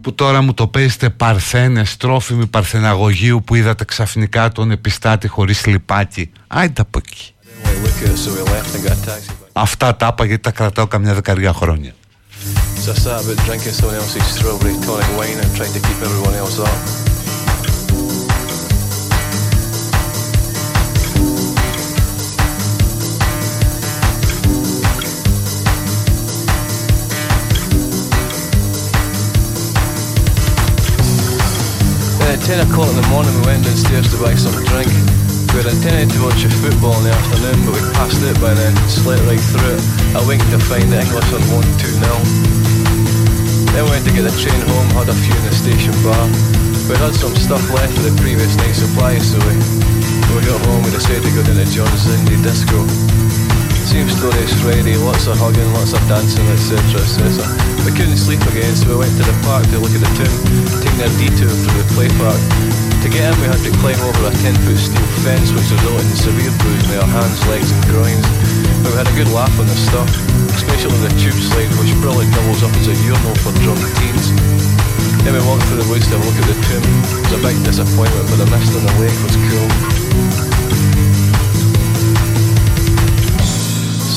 Που 0.00 0.14
τώρα 0.14 0.42
μου 0.42 0.54
το 0.54 0.66
παίζετε 0.66 1.10
παρθένες, 1.10 1.96
τρόφιμοι 1.96 2.46
παρθεναγωγείου 2.46 3.42
που 3.44 3.54
είδατε 3.54 3.84
ξαφνικά 3.84 4.52
τον 4.52 4.70
επιστάτη 4.70 5.28
χωρίς 5.28 5.66
λιπάκι. 5.66 6.30
Άιντε 6.46 6.80
από 6.80 6.98
εκεί. 7.04 7.34
Didn't 7.42 7.64
want 7.64 7.76
to 7.76 7.82
look 7.84 7.98
at 8.02 8.14
it, 8.14 8.18
so 8.24 8.30
we 8.34 8.42
left 8.54 8.74
and 8.74 8.84
got 8.84 8.92
a 8.92 9.06
taxi 9.06 9.28
back. 9.28 9.48
Αυτά 9.52 9.96
τα 9.96 10.06
είπα 10.12 10.24
γιατί 10.24 10.42
τα 10.42 10.50
κρατάω 10.50 10.86
καμιά 10.86 11.14
δεκαριά 11.14 11.52
χρόνια. 11.52 11.92
So 12.84 12.92
I 12.92 12.94
sat 12.94 13.20
about 13.22 13.38
drinking 13.46 13.74
someone 13.78 13.96
else's 14.00 14.26
strawberry 14.34 14.74
tonic 14.86 15.10
wine 15.18 15.38
and 15.42 15.50
trying 15.58 15.74
to 15.76 15.80
keep 15.86 15.98
everyone 16.08 16.34
else 16.42 16.58
up. 16.68 17.09
At 32.40 32.46
10 32.46 32.68
o'clock 32.68 32.88
in 32.88 32.96
the 32.96 33.08
morning 33.08 33.32
we 33.40 33.42
went 33.46 33.64
downstairs 33.64 34.08
to 34.12 34.16
buy 34.20 34.34
some 34.34 34.54
drink. 34.64 34.88
We 35.52 35.60
had 35.60 35.72
intended 35.72 36.08
to 36.14 36.18
watch 36.24 36.44
a 36.44 36.50
football 36.62 36.96
in 37.00 37.04
the 37.08 37.12
afternoon 37.12 37.58
but 37.66 37.74
we 37.76 37.82
passed 37.92 38.22
it 38.22 38.36
by 38.40 38.54
then, 38.54 38.72
slept 38.88 39.22
right 39.28 39.40
through 39.40 39.76
it. 39.76 39.82
I 40.16 40.20
winked 40.24 40.48
to 40.54 40.58
find 40.58 40.88
that 40.92 41.04
England 41.04 41.44
won 41.52 41.64
2-0. 41.80 42.00
Then 43.72 43.82
we 43.84 43.90
went 43.90 44.04
to 44.08 44.12
get 44.12 44.24
the 44.24 44.34
train 44.36 44.60
home, 44.68 44.88
had 44.96 45.08
a 45.08 45.16
few 45.16 45.34
in 45.36 45.44
the 45.48 45.54
station 45.54 45.94
bar. 46.04 46.24
We 46.88 46.96
had 46.96 47.14
some 47.14 47.34
stuff 47.36 47.62
left 47.72 47.96
of 47.98 48.04
the 48.04 48.14
previous 48.20 48.56
night's 48.56 48.82
supply, 48.82 49.18
so 49.18 49.36
we, 49.44 49.54
when 50.30 50.34
we 50.38 50.42
got 50.46 50.60
home 50.64 50.82
we 50.86 50.90
decided 50.90 51.24
to 51.24 51.32
go 51.34 51.42
down 51.42 51.58
to 51.60 51.66
John's 51.68 52.04
Indie 52.08 52.40
Disco. 52.40 53.59
Same 53.90 54.06
story 54.06 54.38
as 54.38 54.54
Friday, 54.62 54.94
lots 55.02 55.26
of 55.26 55.34
hugging, 55.34 55.66
lots 55.74 55.98
of 55.98 56.02
dancing, 56.06 56.46
etc. 56.54 56.78
etc. 57.02 57.42
We 57.82 57.90
couldn't 57.90 58.22
sleep 58.22 58.38
again, 58.46 58.70
so 58.78 58.86
we 58.86 59.02
went 59.02 59.10
to 59.18 59.26
the 59.26 59.34
park 59.42 59.66
to 59.74 59.82
look 59.82 59.90
at 59.90 59.98
the 59.98 60.12
tomb, 60.14 60.30
taking 60.78 61.02
a 61.02 61.10
detour 61.18 61.50
through 61.50 61.74
the 61.74 61.86
play 61.98 62.06
park. 62.22 62.38
To 63.02 63.06
get 63.10 63.26
in, 63.26 63.34
we 63.42 63.50
had 63.50 63.58
to 63.58 63.74
climb 63.82 63.98
over 64.06 64.30
a 64.30 64.32
10 64.46 64.54
foot 64.62 64.78
steel 64.78 65.10
fence, 65.26 65.50
which 65.50 65.74
resulted 65.74 66.06
in 66.06 66.14
severe 66.14 66.54
bruising 66.62 66.86
to 66.86 67.02
our 67.02 67.10
hands, 67.18 67.42
legs, 67.50 67.74
and 67.74 67.82
groins. 67.90 68.22
But 68.86 68.94
we 68.94 68.96
had 69.02 69.10
a 69.10 69.16
good 69.18 69.30
laugh 69.34 69.50
on 69.58 69.66
the 69.66 69.74
stuff, 69.74 70.06
especially 70.54 70.94
the 71.02 71.10
tube 71.18 71.34
slide, 71.34 71.74
which 71.82 71.90
probably 71.98 72.30
doubles 72.30 72.62
up 72.62 72.70
as 72.78 72.86
a 72.86 72.94
urinal 72.94 73.34
for 73.42 73.50
drunk 73.58 73.82
teens. 73.98 74.30
Then 75.26 75.34
we 75.34 75.42
walked 75.50 75.66
through 75.66 75.82
the 75.82 75.90
woods 75.90 76.06
to 76.14 76.16
look 76.22 76.38
at 76.38 76.46
the 76.46 76.58
tomb. 76.62 76.86
It 77.10 77.26
was 77.26 77.34
a 77.34 77.42
big 77.42 77.58
disappointment, 77.66 78.30
but 78.30 78.38
the 78.38 78.46
mist 78.54 78.70
on 78.70 78.86
the 78.86 78.94
lake 79.02 79.18
was 79.18 79.34
cool. 79.50 80.49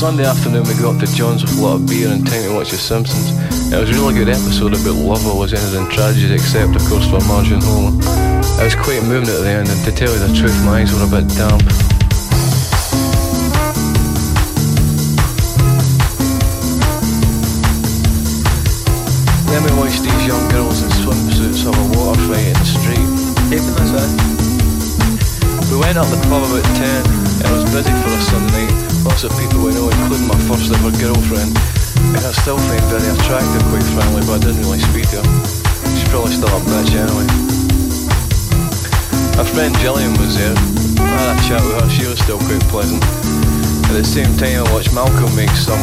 Sunday 0.04 0.26
afternoon 0.26 0.68
we 0.68 0.76
got 0.84 0.96
up 0.96 1.00
to 1.00 1.08
John's 1.16 1.48
with 1.48 1.58
a 1.58 1.62
lot 1.64 1.80
of 1.80 1.88
beer 1.88 2.12
and 2.12 2.28
time 2.28 2.44
to 2.44 2.52
watch 2.52 2.72
The 2.72 2.76
Simpsons. 2.76 3.32
It 3.72 3.80
was 3.80 3.88
a 3.88 3.94
really 3.96 4.14
good 4.14 4.28
episode 4.28 4.76
about 4.76 5.00
love 5.00 5.26
always 5.26 5.56
ended 5.56 5.80
in 5.80 5.88
tragedy 5.96 6.36
except 6.36 6.76
of 6.76 6.84
course 6.92 7.08
for 7.08 7.24
Marge 7.24 7.56
and 7.56 7.64
Homer. 7.64 7.96
I 8.60 8.68
was 8.68 8.76
quite 8.76 9.00
moved 9.08 9.32
at 9.32 9.40
the 9.40 9.48
end 9.48 9.72
and 9.72 9.80
to 9.88 9.96
tell 9.96 10.12
you 10.12 10.20
the 10.20 10.36
truth 10.36 10.52
my 10.68 10.84
eyes 10.84 10.92
were 10.92 11.08
a 11.08 11.08
bit 11.08 11.24
damp. 11.40 11.64
Then 19.48 19.64
we 19.64 19.72
watched 19.80 20.04
these 20.04 20.24
young 20.28 20.44
girls 20.52 20.84
in 20.84 20.92
swimsuits 21.00 21.64
have 21.64 21.80
a 21.80 21.88
water 21.96 22.20
fight 22.28 22.52
in 22.52 22.60
the 22.60 22.68
street. 22.68 23.08
Keeping 23.48 23.72
us 23.80 23.96
in. 23.96 24.12
We 25.72 25.80
went 25.80 25.96
up 25.96 26.12
the 26.12 26.20
pub 26.28 26.44
about 26.44 26.68
10. 26.76 27.23
It 27.44 27.52
was 27.52 27.64
busy 27.76 27.92
for 27.92 28.12
a 28.16 28.22
Sunday 28.24 28.54
night. 28.54 28.72
Lots 29.04 29.24
of 29.24 29.32
people 29.36 29.68
we 29.68 29.76
know, 29.76 29.90
including 29.90 30.28
my 30.28 30.40
first 30.48 30.72
ever 30.72 30.92
girlfriend. 30.96 31.52
And 32.16 32.24
I 32.24 32.32
still 32.32 32.58
find 32.58 32.84
very 32.88 33.10
attractive, 33.12 33.64
quite 33.68 33.88
frankly, 33.92 34.24
but 34.24 34.40
I 34.40 34.48
didn't 34.48 34.64
really 34.64 34.80
speak 34.80 35.10
to 35.12 35.20
her. 35.20 35.28
She's 35.92 36.08
probably 36.08 36.32
still 36.32 36.52
a 36.54 36.62
bitch 36.64 36.94
anyway. 36.96 37.28
My 39.36 39.44
friend 39.44 39.74
Gillian 39.82 40.14
was 40.22 40.38
there. 40.38 40.56
I 41.02 41.20
had 41.20 41.36
a 41.36 41.38
chat 41.48 41.62
with 41.66 41.82
her, 41.82 41.90
she 41.90 42.06
was 42.08 42.20
still 42.20 42.40
quite 42.40 42.64
pleasant. 42.72 43.04
At 43.92 44.00
the 44.00 44.06
same 44.06 44.32
time, 44.38 44.64
I 44.64 44.66
watched 44.72 44.94
Malcolm 44.94 45.34
make 45.36 45.52
some 45.52 45.82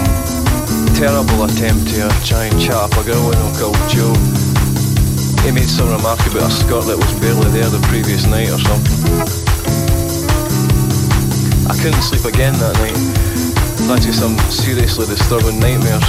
terrible 0.96 1.44
attempt 1.44 1.92
to 1.92 2.06
uh, 2.06 2.24
try 2.24 2.46
and 2.46 2.56
chat 2.60 2.76
up 2.76 2.92
a 2.96 3.02
girl 3.04 3.20
we 3.28 3.36
know 3.36 3.52
called 3.58 3.78
Joe. 3.90 4.14
He 5.44 5.50
made 5.50 5.68
some 5.68 5.90
remark 5.90 6.20
about 6.30 6.48
a 6.48 6.52
skirt 6.52 6.84
that 6.88 6.96
was 6.96 7.12
barely 7.20 7.50
there 7.50 7.68
the 7.68 7.82
previous 7.88 8.26
night 8.26 8.50
or 8.50 8.60
something. 8.60 9.49
I 11.70 11.76
couldn't 11.78 12.02
sleep 12.02 12.24
again 12.24 12.52
that 12.58 12.74
night. 12.82 12.98
Thanks 13.86 14.04
to 14.04 14.12
some 14.12 14.34
seriously 14.50 15.06
disturbing 15.06 15.62
nightmares. 15.62 16.02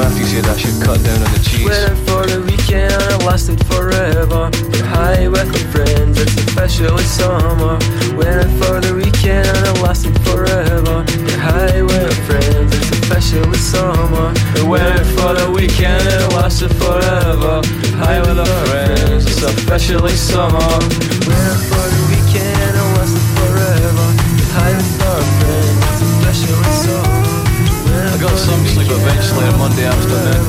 Matthew 0.00 0.24
said 0.24 0.48
I 0.48 0.56
should 0.56 0.80
cut 0.80 1.04
down 1.04 1.20
on 1.20 1.28
the 1.36 1.42
cheese. 1.44 1.68
Waiting 1.68 2.00
for 2.08 2.24
the 2.24 2.40
weekend, 2.40 2.96
and 2.96 3.12
it 3.12 3.20
lasted 3.28 3.60
forever. 3.68 4.48
You're 4.72 4.88
high 4.88 5.28
with 5.28 5.52
your 5.52 5.68
friends, 5.68 6.16
it's 6.16 6.32
officially 6.48 7.04
summer. 7.04 7.76
Waiting 8.16 8.48
for 8.56 8.80
the 8.80 8.96
weekend, 8.96 9.44
and 9.52 9.68
it 9.68 9.84
lasted 9.84 10.16
forever. 10.24 11.04
You're 11.28 11.44
high 11.44 11.82
with 11.84 12.16
friends, 12.24 12.72
it's 12.72 12.88
officially 13.04 13.60
summer. 13.60 14.32
We're 14.64 15.04
for 15.12 15.36
the 15.36 15.52
weekend, 15.52 16.08
and 16.08 16.24
it 16.24 16.32
lasted 16.32 16.72
forever. 16.80 17.60
High 18.00 18.24
with 18.24 18.40
our 18.40 18.60
friends, 18.64 19.28
it's 19.28 19.44
officially 19.44 20.16
summer. 20.16 20.72
Waiting 21.28 21.60
for 21.68 22.07
I 28.18 28.18
got 28.20 28.34
some 28.34 28.66
sleep 28.66 28.90
eventually 28.90 29.46
on 29.46 29.58
Monday 29.58 29.86
afternoon. 29.86 30.42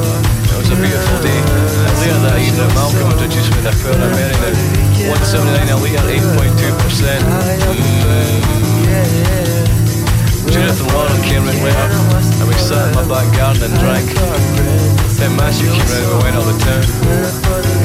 It 0.49 0.57
was 0.57 0.69
a 0.73 0.75
beautiful 0.75 1.21
day. 1.21 1.37
And 1.37 1.93
later 2.01 2.17
that 2.25 2.41
evening, 2.41 2.73
Malcolm 2.73 3.13
introduced 3.13 3.53
me 3.53 3.61
to 3.61 3.69
a 3.69 3.71
Fair 3.71 3.93
American 3.93 4.57
179 5.13 5.69
a 5.69 5.77
litre, 5.77 6.09
8.2%. 6.09 7.21
Judith 10.49 10.81
and 10.81 10.89
Lauren 10.93 11.21
came 11.21 11.45
round 11.45 11.61
later, 11.61 11.89
and 12.41 12.47
we 12.49 12.57
sat 12.57 12.89
in 12.89 12.97
my 12.97 13.05
back 13.05 13.29
garden 13.37 13.69
and 13.69 13.77
drank. 13.77 14.09
Then 15.21 15.37
Matthew 15.37 15.69
came 15.69 15.85
round 15.85 16.01
and 16.01 16.09
we 16.09 16.23
went 16.25 16.35
up 16.35 16.45
the 16.49 16.57
town. 16.65 17.78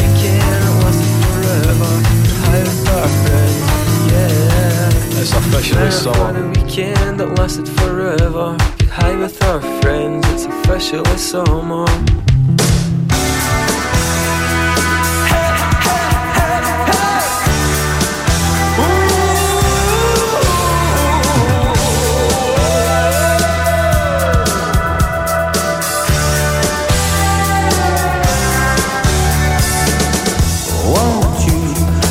It's 5.27 5.33
officially 5.33 5.87
For 5.87 5.91
summer. 5.91 6.33
the 6.35 6.61
weekend 6.61 7.19
that 7.19 7.39
lasted 7.39 7.67
forever. 7.67 8.59
Get 8.77 8.91
high 8.91 9.17
with 9.17 9.43
our 9.45 9.59
friends, 9.81 10.23
it's 10.29 10.45
officially 10.45 11.17
summer. 11.17 11.87
Won't 30.93 31.47
you 31.47 31.61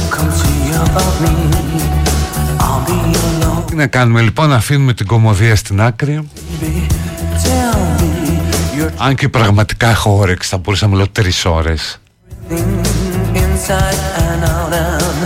come 0.10 0.32
see 0.32 0.72
about 0.72 1.22
me? 1.22 1.53
I'll 3.74 3.80
be 3.80 3.80
alone, 3.80 3.80
Τι 3.80 3.80
να 3.80 3.88
κάνουμε 3.88 4.22
λοιπόν, 4.22 4.50
να 4.50 4.56
αφήνουμε 4.56 4.94
την 4.94 5.06
κομμωδία 5.06 5.56
στην 5.56 5.82
άκρη. 5.82 6.28
baby. 6.62 6.92
Tell 7.44 8.02
me 8.02 8.82
you're 8.82 8.92
Αν 8.98 9.16
και 9.16 9.30
πραγματικά 9.30 9.90
έχω 9.90 10.18
όρεξη, 10.18 10.50
θα 10.50 10.58
μπορούσα 10.58 10.86
να 10.88 10.92
μιλώ 10.92 11.08
τρεις 11.08 11.46
ώρες. 11.46 12.00
inside 12.50 14.00
and 14.18 14.44
out 14.44 14.74
and 14.74 15.20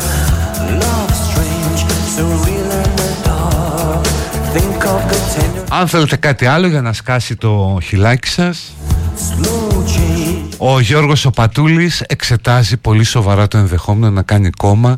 love 0.82 1.12
strange, 1.28 1.80
so 2.16 2.24
real 2.46 2.72
in 2.84 2.92
the 2.96 3.12
dark. 3.28 4.06
Think 4.54 4.84
of 4.84 5.12
the 5.12 5.40
tender 5.40 5.64
Αν 5.70 5.88
θέλετε 5.88 6.16
κάτι 6.16 6.46
άλλο 6.46 6.68
για 6.68 6.82
να 6.82 6.94
σκάσει 6.94 7.36
το 7.36 7.78
χιλάκι 7.84 8.28
σας, 8.28 8.74
slow 9.16 9.74
change 9.74 10.56
ο 10.58 10.80
Γιώργος 10.80 11.26
ο 11.26 11.30
Πατούλης 11.30 12.02
εξετάζει 12.08 12.78
πολύ 12.78 13.04
σοβαρά 13.04 13.48
το 13.48 13.58
ενδεχόμενο 13.58 14.12
να 14.14 14.22
κάνει 14.22 14.50
κόμμα 14.50 14.98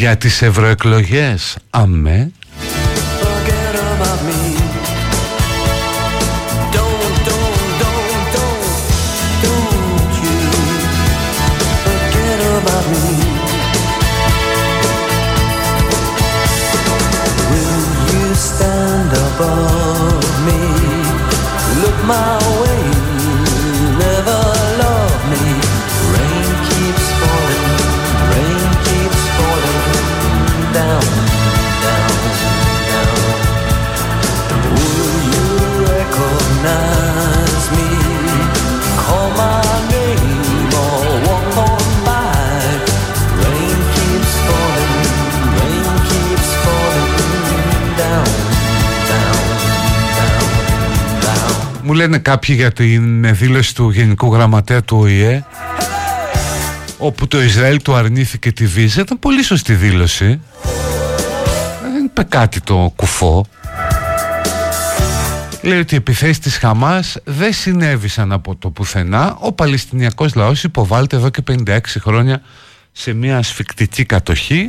για 0.00 0.16
τις 0.16 0.42
ευρωεκλογές. 0.42 1.56
Αμέ. 1.70 2.32
Λένε 52.00 52.18
κάποιοι 52.18 52.54
για 52.58 52.72
την 52.72 53.34
δήλωση 53.34 53.74
του 53.74 53.90
Γενικού 53.90 54.32
Γραμματέα 54.32 54.82
του 54.82 54.98
ΟΗΕ 55.00 55.44
όπου 56.98 57.28
το 57.28 57.42
Ισραήλ 57.42 57.82
του 57.82 57.94
αρνήθηκε 57.94 58.52
τη 58.52 58.66
βίζα. 58.66 59.00
Ήταν 59.00 59.18
πολύ 59.18 59.42
σωστή 59.42 59.74
δήλωση. 59.74 60.40
Δεν 61.92 62.04
είπε 62.04 62.22
κάτι 62.22 62.60
το 62.60 62.92
κουφό. 62.96 63.46
Λέει 65.62 65.78
ότι 65.78 65.94
οι 65.94 65.96
επιθέσεις 65.96 66.38
της 66.38 66.56
Χαμάς 66.56 67.16
δεν 67.24 67.52
συνέβησαν 67.52 68.32
από 68.32 68.56
το 68.56 68.70
πουθενά. 68.70 69.36
Ο 69.40 69.52
Παλαιστινιακός 69.52 70.34
λαός 70.34 70.64
υποβάλλεται 70.64 71.16
εδώ 71.16 71.28
και 71.28 71.42
56 71.66 71.78
χρόνια 71.98 72.42
σε 72.92 73.12
μια 73.12 73.36
ασφικτική 73.36 74.04
κατοχή 74.04 74.66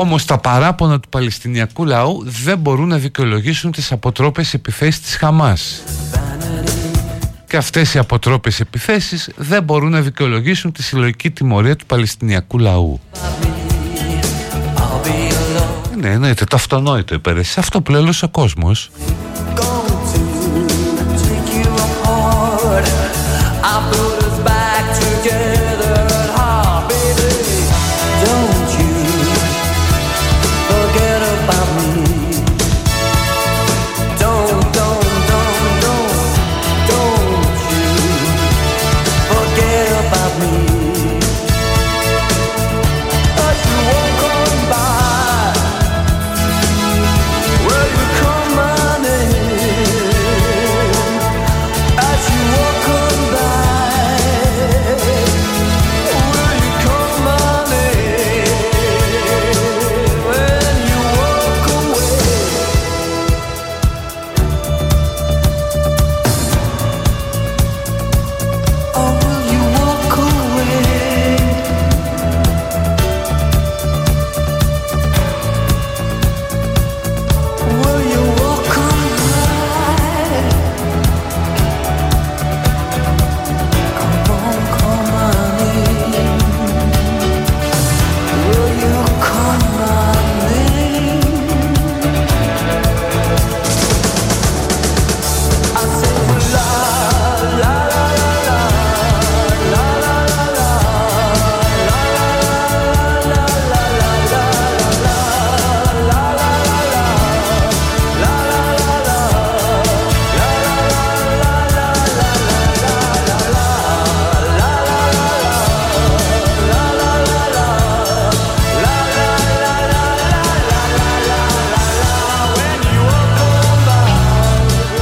όμως 0.00 0.24
τα 0.24 0.38
παράπονα 0.38 1.00
του 1.00 1.08
Παλαιστινιακού 1.08 1.84
λαού 1.84 2.22
δεν 2.24 2.58
μπορούν 2.58 2.88
να 2.88 2.96
δικαιολογήσουν 2.96 3.70
τις 3.70 3.92
αποτρόπες 3.92 4.54
επιθέσεις 4.54 5.00
της 5.00 5.16
Χαμάς 5.16 5.82
και 7.46 7.56
αυτές 7.56 7.94
οι 7.94 7.98
αποτρόπες 7.98 8.60
επιθέσεις 8.60 9.30
δεν 9.36 9.62
μπορούν 9.62 9.90
να 9.90 10.00
δικαιολογήσουν 10.00 10.72
τη 10.72 10.82
συλλογική 10.82 11.30
τιμωρία 11.30 11.76
του 11.76 11.86
Παλαιστινιακού 11.86 12.58
λαού. 12.58 13.00
Ναι, 16.00 16.08
εννοείται, 16.08 16.44
το 16.44 16.56
αυτονόητο 16.56 17.14
υπέρεση. 17.14 17.58
Αυτό 17.58 17.82
που 17.82 17.90
λέει 17.90 18.00
όλος 18.00 18.22
ο 18.22 18.28
κόσμος. 18.28 18.90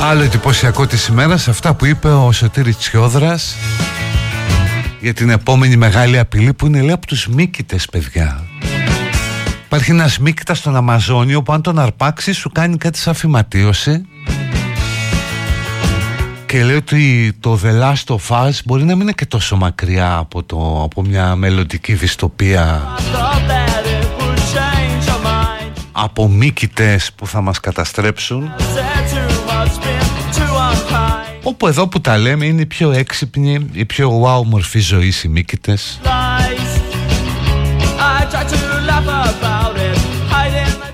Άλλο 0.09 0.23
εντυπωσιακό 0.23 0.87
της 0.87 1.07
ημέρας 1.07 1.49
αυτά 1.49 1.75
που 1.75 1.85
είπε 1.85 2.09
ο 2.09 2.33
Σωτήρης 2.33 2.77
Τσιόδρας 2.77 3.57
για 5.01 5.15
την 5.15 5.31
επόμενη 5.31 5.77
μεγάλη 5.77 6.19
απειλή 6.19 6.55
που 6.55 6.67
είναι 6.67 6.81
λέει 6.81 6.93
από 6.93 7.07
τους 7.07 7.27
μύκητες 7.27 7.87
παιδιά. 7.87 8.45
Υπάρχει 9.65 9.91
ένας 9.91 10.19
μύκητας 10.19 10.59
στον 10.59 10.77
Αμαζόνιο 10.77 11.43
που 11.43 11.53
αν 11.53 11.63
τον 11.63 11.79
αρπάξεις 11.79 12.37
σου 12.37 12.51
κάνει 12.51 12.77
κάτι 12.77 12.99
σαν 12.99 13.15
φυματίωση 13.15 14.07
και 16.47 16.65
λέει 16.65 16.77
ότι 16.77 17.33
το 17.41 17.61
The 17.65 17.83
Last 17.83 18.17
of 18.17 18.47
Us 18.47 18.59
μπορεί 18.65 18.85
να 18.85 18.93
μην 18.93 19.01
είναι 19.01 19.13
και 19.13 19.27
τόσο 19.27 19.57
μακριά 19.57 20.17
από, 20.17 20.43
το, 20.43 20.83
από 20.85 21.03
μια 21.03 21.37
μελλοντική 21.37 21.95
δυστοπία 21.95 22.83
από 25.93 26.29
μύκητες 26.29 27.13
που 27.13 27.27
θα 27.27 27.41
μας 27.41 27.61
καταστρέψουν 27.61 28.51
όπου 31.43 31.67
εδώ 31.67 31.89
που 31.89 32.01
τα 32.01 32.19
λέμε 32.19 32.47
είναι 32.47 32.61
οι 32.61 32.67
πιο 32.67 32.91
έξυπνοι, 32.91 33.67
οι 33.73 33.85
πιο 33.85 34.23
wow 34.23 34.45
μορφή 34.45 34.79
ζωής 34.79 35.25
οι 35.25 35.29
μύκητες. 35.29 36.01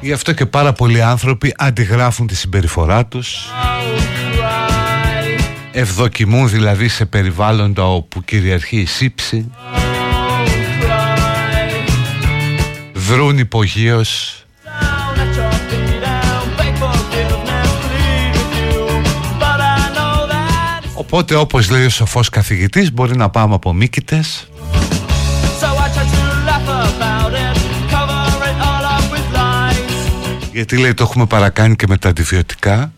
Γι' 0.01 0.13
αυτό 0.13 0.33
και 0.33 0.47
πάρα 0.47 0.73
πολλοί 0.73 1.03
άνθρωποι 1.03 1.55
αντιγράφουν 1.57 2.27
τη 2.27 2.37
συμπεριφορά 2.37 3.07
τους. 3.07 3.49
Ευδοκιμούν 5.73 6.49
δηλαδή 6.49 6.89
σε 6.89 7.05
περιβάλλοντα 7.05 7.95
όπου 7.95 8.25
κυριαρχεί 8.25 8.77
η 8.77 8.87
σύψη. 8.87 9.51
Δρούν 12.93 13.39
υπογείως 13.39 14.44
Οπότε 21.05 21.35
όπως 21.35 21.71
λέει 21.71 21.85
ο 21.85 21.91
σοφός 21.91 22.29
καθηγητής 22.29 22.93
μπορεί 22.93 23.17
να 23.17 23.31
πάμε 23.31 23.55
από 23.55 23.73
μύκητες. 23.73 24.49
Γιατί 30.53 30.77
λέει 30.79 30.95
το 30.95 31.03
έχουμε 31.03 31.27
παρακάνει 31.27 31.77
και 31.77 31.87
με 31.89 31.97
τα 31.97 32.09
αντιβιωτικά 32.09 32.93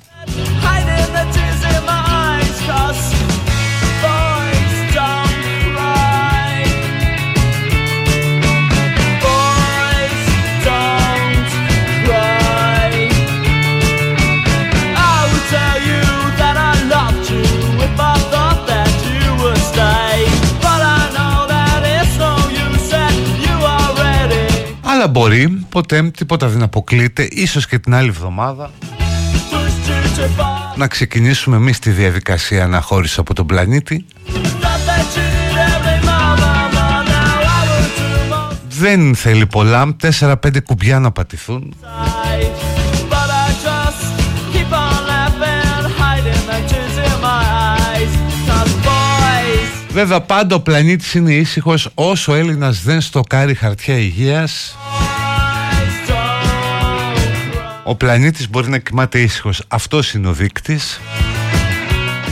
Αλλά 25.06 25.18
μπορεί, 25.18 25.66
ποτέ 25.68 26.02
τίποτα 26.02 26.48
δεν 26.48 26.62
αποκλείεται 26.62 27.28
Ίσως 27.30 27.66
και 27.66 27.78
την 27.78 27.94
άλλη 27.94 28.08
εβδομάδα. 28.08 28.70
Να 30.76 30.86
ξεκινήσουμε 30.86 31.56
εμείς 31.56 31.78
τη 31.78 31.90
διαδικασία 31.90 32.64
αναχώρηση 32.64 33.20
από 33.20 33.34
τον 33.34 33.46
πλανήτη. 33.46 34.06
Δεν 38.68 39.14
θέλει 39.14 39.46
πολλά 39.46 39.96
4-5 40.20 40.34
κουμπιά 40.64 40.98
να 40.98 41.10
πατηθούν 41.10 41.74
Βέβαια 49.96 50.20
πάντα 50.20 50.54
ο 50.54 50.60
πλανήτης 50.60 51.14
είναι 51.14 51.34
ήσυχος 51.34 51.90
όσο 51.94 52.32
ο 52.32 52.34
Έλληνας 52.34 52.82
δεν 52.82 53.00
στοκάρει 53.00 53.54
χαρτιά 53.54 53.98
υγείας 53.98 54.76
Ο 57.84 57.94
πλανήτης 57.94 58.50
μπορεί 58.50 58.68
να 58.68 58.78
κοιμάται 58.78 59.20
ήσυχος. 59.20 59.62
Αυτός 59.68 60.14
είναι 60.14 60.28
ο 60.28 60.32
δείκτης. 60.32 61.00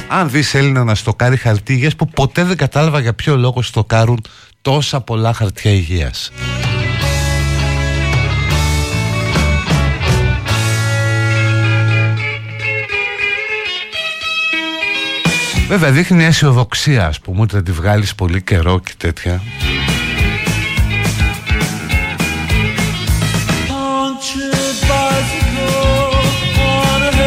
Αν 0.08 0.30
δεις 0.30 0.54
Έλληνα 0.54 0.84
να 0.84 0.94
στοκάρει 0.94 1.36
χαρτιά 1.36 1.74
υγείας 1.74 1.96
που 1.96 2.08
ποτέ 2.08 2.44
δεν 2.44 2.56
κατάλαβα 2.56 3.00
για 3.00 3.14
ποιο 3.14 3.36
λόγο 3.36 3.62
στοκάρουν 3.62 4.24
τόσα 4.62 5.00
πολλά 5.00 5.32
χαρτιά 5.32 5.70
υγείας 5.70 6.32
Βέβαια 15.68 15.90
δείχνει 15.90 16.16
μια 16.16 16.26
αισιοδοξία 16.26 17.06
ας 17.06 17.20
πούμε 17.20 17.40
ότι 17.40 17.54
θα 17.54 17.62
τη 17.62 17.72
βγάλεις 17.72 18.14
πολύ 18.14 18.42
καιρό 18.42 18.80
και 18.80 18.92
τέτοια. 18.96 19.42
Punctured 23.68 24.78
bicycle 24.88 26.14
on 26.92 27.02
a 27.02 27.24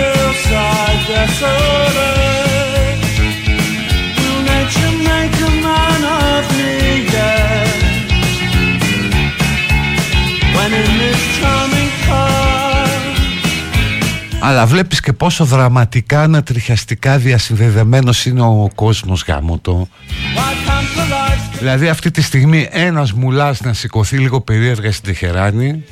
Αλλά 14.48 14.66
βλέπεις 14.66 15.00
και 15.00 15.14
πόσο 15.14 15.46
δραματικά 15.46 16.22
ανατριχιαστικά 16.22 17.18
διασυνδεδεμένος 17.18 18.26
είναι 18.26 18.42
ο 18.42 18.70
κόσμος 18.76 19.24
γάμο 19.28 19.60
το. 19.60 19.88
Why 20.36 20.70
can't 20.70 21.00
the 21.00 21.14
lights 21.14 21.58
Δηλαδή 21.60 21.88
αυτή 21.88 22.12
τη 22.12 22.22
στιγμή 22.22 22.68
ένας 22.72 23.14
μουλάς 23.14 23.62
να 23.62 23.74
σηκωθεί 23.74 24.18
λίγο 24.18 24.42
περίεργα 24.42 24.92
στην 24.92 25.06
Τεχεράνη. 25.06 25.84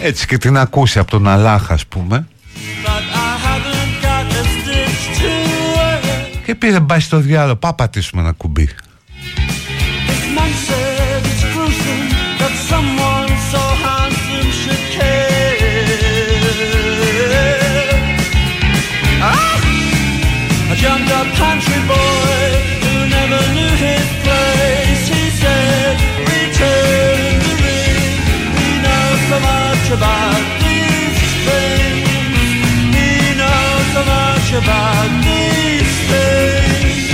Έτσι 0.00 0.26
και 0.26 0.38
την 0.38 0.58
ακούσει 0.58 0.98
από 0.98 1.10
τον 1.10 1.28
Αλάχ 1.28 1.70
ας 1.70 1.86
πούμε. 1.86 2.26
But 2.84 2.88
I 2.88 3.46
haven't 3.46 4.04
got 4.04 4.32
a 4.32 4.44
stitch 4.44 5.18
to 5.18 5.28
it? 6.36 6.42
Και 6.44 6.54
πήρε 6.54 6.80
πάει 6.80 7.00
στο 7.00 7.18
διάλογο. 7.18 7.56
Πά 7.56 7.74
πατήσουμε 7.74 8.22
ένα 8.22 8.32
κουμπί 8.32 8.68
country 21.42 21.80
boy 21.86 22.46
who 22.82 22.94
never 23.16 23.40
knew 23.54 23.72
his 23.88 24.06
place. 24.24 25.02
He 25.14 25.24
said, 25.42 25.94
Return 26.34 27.38
the 28.84 28.96
so 29.30 29.38
much 29.50 29.86
about 29.98 30.42
these 30.62 31.20
things. 31.46 32.06
So 33.94 34.04
much 34.04 34.48
about 34.62 35.10
these 35.26 35.94
things. 36.10 37.08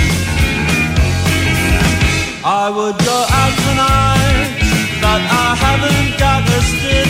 I 2.43 2.65
would 2.77 2.97
go 3.09 3.19
out 3.41 3.55
tonight, 3.67 4.49
but 5.03 5.21
I 5.45 5.47
haven't 5.65 6.19
got 6.19 6.41
a 6.57 6.59
stitch 6.69 7.04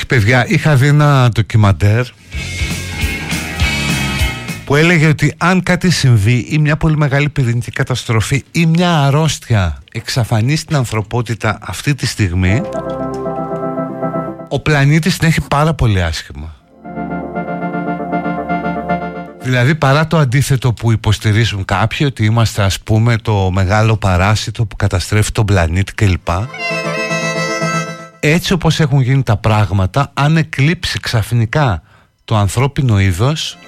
Όχι 0.00 0.08
παιδιά 0.08 0.46
είχα 0.48 0.76
δει 0.76 0.86
ένα 0.86 1.28
ντοκιμαντέρ 1.28 2.06
που 4.64 4.76
έλεγε 4.76 5.06
ότι 5.06 5.34
αν 5.38 5.62
κάτι 5.62 5.90
συμβεί 5.90 6.46
ή 6.50 6.58
μια 6.58 6.76
πολύ 6.76 6.96
μεγάλη 6.96 7.28
πυρηνική 7.28 7.70
καταστροφή 7.70 8.44
ή 8.52 8.66
μια 8.66 8.98
αρρώστια 8.98 9.82
εξαφανίσει 9.92 10.66
την 10.66 10.76
ανθρωπότητα 10.76 11.58
αυτή 11.60 11.94
τη 11.94 12.06
στιγμή 12.06 12.60
ο 14.48 14.60
πλανήτης 14.60 15.16
την 15.16 15.28
έχει 15.28 15.40
πάρα 15.48 15.74
πολύ 15.74 16.02
άσχημα. 16.02 16.54
Δηλαδή 19.42 19.74
παρά 19.74 20.06
το 20.06 20.18
αντίθετο 20.18 20.72
που 20.72 20.92
υποστηρίζουν 20.92 21.64
κάποιοι 21.64 22.06
ότι 22.10 22.24
είμαστε 22.24 22.62
ας 22.62 22.80
πούμε 22.80 23.16
το 23.16 23.50
μεγάλο 23.50 23.96
παράσιτο 23.96 24.66
που 24.66 24.76
καταστρέφει 24.76 25.32
τον 25.32 25.44
πλανήτη 25.44 25.94
κλπ. 25.94 26.28
Έτσι 28.20 28.52
όπως 28.52 28.80
έχουν 28.80 29.00
γίνει 29.00 29.22
τα 29.22 29.36
πράγματα 29.36 30.10
αν 30.14 30.36
εκλείψει 30.36 31.00
ξαφνικά 31.00 31.82
το 32.24 32.36
ανθρώπινο 32.36 33.00
είδος 33.00 33.58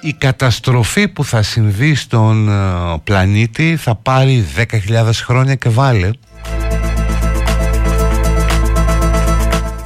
η 0.00 0.12
καταστροφή 0.12 1.08
που 1.08 1.24
θα 1.24 1.42
συμβεί 1.42 1.94
στον 1.94 2.48
ε, 2.48 3.00
πλανήτη 3.04 3.76
θα 3.76 3.94
πάρει 3.94 4.46
10.000 4.56 5.10
χρόνια 5.12 5.54
και 5.54 5.68
βάλε. 5.68 6.10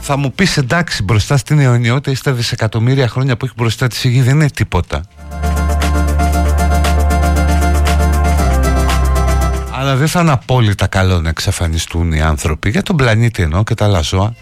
Θα 0.00 0.16
μου 0.16 0.32
πεις 0.32 0.56
εντάξει 0.56 1.02
μπροστά 1.02 1.36
στην 1.36 1.58
αιωνιότητα 1.58 2.10
ή 2.10 2.14
στα 2.14 2.32
δισεκατομμύρια 2.32 3.08
χρόνια 3.08 3.36
που 3.36 3.44
έχεις 3.44 3.56
μπροστά 3.56 3.86
της 3.86 4.04
η 4.04 4.08
γη 4.08 4.22
δεν 4.22 4.34
είναι 4.34 4.50
τίποτα 4.50 5.02
Αλλά 9.88 9.96
δεν 9.96 10.08
θα 10.08 10.20
είναι 10.20 10.30
απόλυτα 10.30 10.86
καλό 10.86 11.20
να 11.20 11.28
εξαφανιστούν 11.28 12.12
οι 12.12 12.20
άνθρωποι 12.20 12.70
για 12.70 12.82
τον 12.82 12.96
πλανήτη 12.96 13.42
εννοώ 13.42 13.64
και 13.64 13.74
τα 13.74 13.84
άλλα 13.84 14.00
ζώα 14.00 14.34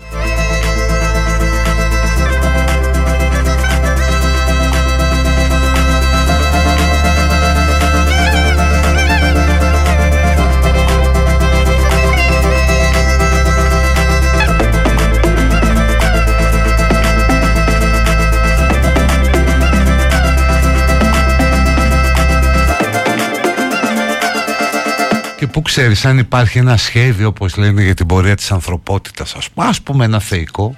ξέρεις 25.66 26.04
αν 26.04 26.18
υπάρχει 26.18 26.58
ένα 26.58 26.76
σχέδιο 26.76 27.28
όπως 27.28 27.56
λένε 27.56 27.82
για 27.82 27.94
την 27.94 28.06
πορεία 28.06 28.36
της 28.36 28.52
ανθρωπότητας 28.52 29.34
ας 29.34 29.50
πούμε, 29.50 29.66
ας 29.66 29.80
πούμε 29.80 30.04
ένα 30.04 30.20
θεϊκό 30.20 30.76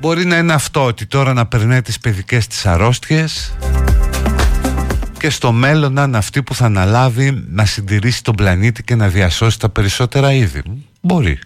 Μπορεί 0.00 0.24
να 0.24 0.36
είναι 0.36 0.52
αυτό 0.52 0.84
ότι 0.84 1.06
τώρα 1.06 1.32
να 1.32 1.46
περνάει 1.46 1.82
τις 1.82 1.98
παιδικές 1.98 2.46
της 2.46 2.66
αρρώστιες 2.66 3.54
και 5.18 5.30
στο 5.30 5.52
μέλλον 5.52 5.92
να 5.92 6.02
είναι 6.02 6.16
αυτή 6.16 6.42
που 6.42 6.54
θα 6.54 6.64
αναλάβει 6.64 7.44
να 7.48 7.64
συντηρήσει 7.64 8.24
τον 8.24 8.34
πλανήτη 8.34 8.82
και 8.82 8.94
να 8.94 9.08
διασώσει 9.08 9.58
τα 9.58 9.68
περισσότερα 9.68 10.32
είδη. 10.32 10.62
Μπορεί. 11.00 11.38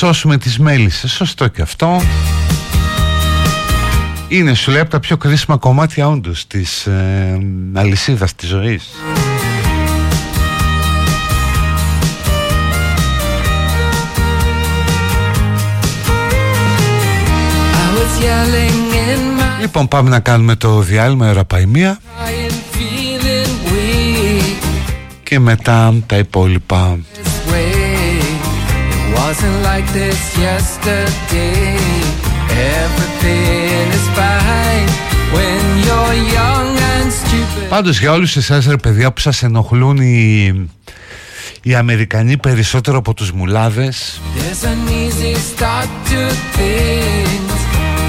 Σώσουμε 0.00 0.38
τις 0.38 0.58
μέλισσες 0.58 1.12
Σωστό 1.12 1.48
και 1.48 1.62
αυτό. 1.62 2.02
Είναι 4.28 4.54
σου 4.54 4.70
λέει 4.70 4.80
από 4.80 4.90
τα 4.90 5.00
πιο 5.00 5.16
κρίσιμα 5.16 5.56
κομμάτια 5.56 6.08
όντως 6.08 6.46
Της 6.46 6.86
ε, 6.86 7.38
αλυσίδας 7.72 8.34
της 8.34 8.48
ζωής. 8.48 8.90
I 17.74 17.88
was 17.96 18.24
yelling 18.24 18.94
in 19.08 19.40
my 19.40 19.60
Λοιπόν 19.60 19.88
πάμε 19.88 20.10
να 20.10 20.20
κάνουμε 20.20 20.56
το 20.56 20.80
διάλειμμα 20.80 21.26
η 21.26 21.30
ώρα 21.30 21.44
πάει 21.44 21.66
μία. 21.66 21.98
Crying, 21.98 22.50
feeling 22.76 23.72
weak. 23.72 24.62
Και 25.22 25.38
μετά 25.38 25.94
τα 26.06 26.16
υπόλοιπα. 26.16 26.98
this 26.98 26.98
way. 26.98 27.09
It 27.09 27.09
wasn't 29.40 29.62
like 29.72 29.88
this 29.92 30.20
yesterday. 30.36 31.76
Everything 32.82 33.86
is 33.98 34.06
fine 34.18 34.88
when 35.34 35.62
you're 35.86 36.16
young 36.38 36.68
and 36.92 37.12
stupid. 37.12 37.68
Πάντως 37.68 38.00
για 38.00 38.12
όλους 38.12 38.36
εσάς 38.36 38.66
ρε 38.66 38.76
παιδιά 38.76 39.12
που 39.12 39.20
σας 39.20 39.42
ενοχλούν 39.42 39.96
οι, 39.96 40.68
οι 41.62 41.74
Αμερικανοί 41.74 42.36
περισσότερο 42.36 42.98
από 42.98 43.14
τους 43.14 43.32
μουλάδες 43.32 44.20
There's 44.36 44.64
an 44.64 44.88
easy 44.88 45.34
start 45.34 45.88
to 46.10 46.20
things. 46.56 47.52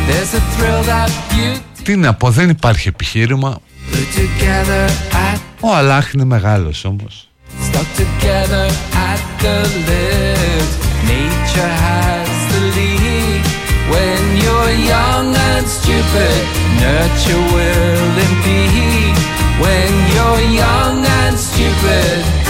There's 0.07 0.33
a 0.33 0.43
thrill 0.55 0.83
that 0.83 1.09
you 1.35 1.61
Τι 1.83 1.95
να 1.95 2.13
πω 2.13 2.29
δεν 2.29 2.49
υπάρχει 2.49 2.87
επιχείρημα 2.87 3.61
put 3.91 4.17
together 4.19 4.89
at 5.33 5.39
Ο 5.59 5.75
Αλάχ 5.75 6.13
είναι 6.13 6.23
μεγάλος 6.23 6.85
όμως 6.85 7.29
stuck 7.71 7.87
together 7.97 8.65
at 9.11 9.21
the 9.41 9.55
lift. 9.87 10.90
Nature 11.11 11.73
has 11.87 12.31
the 12.53 12.61
lead 12.77 13.43
when 13.91 14.21
you're 14.41 14.75
young 14.93 15.35
and 15.35 15.67
stupid. 15.67 16.41
Nurture 16.79 17.45
will 17.55 18.13
impede 18.27 19.17
when 19.59 19.91
you're 20.13 20.43
young 20.55 21.05
and 21.05 21.37
stupid. 21.37 22.40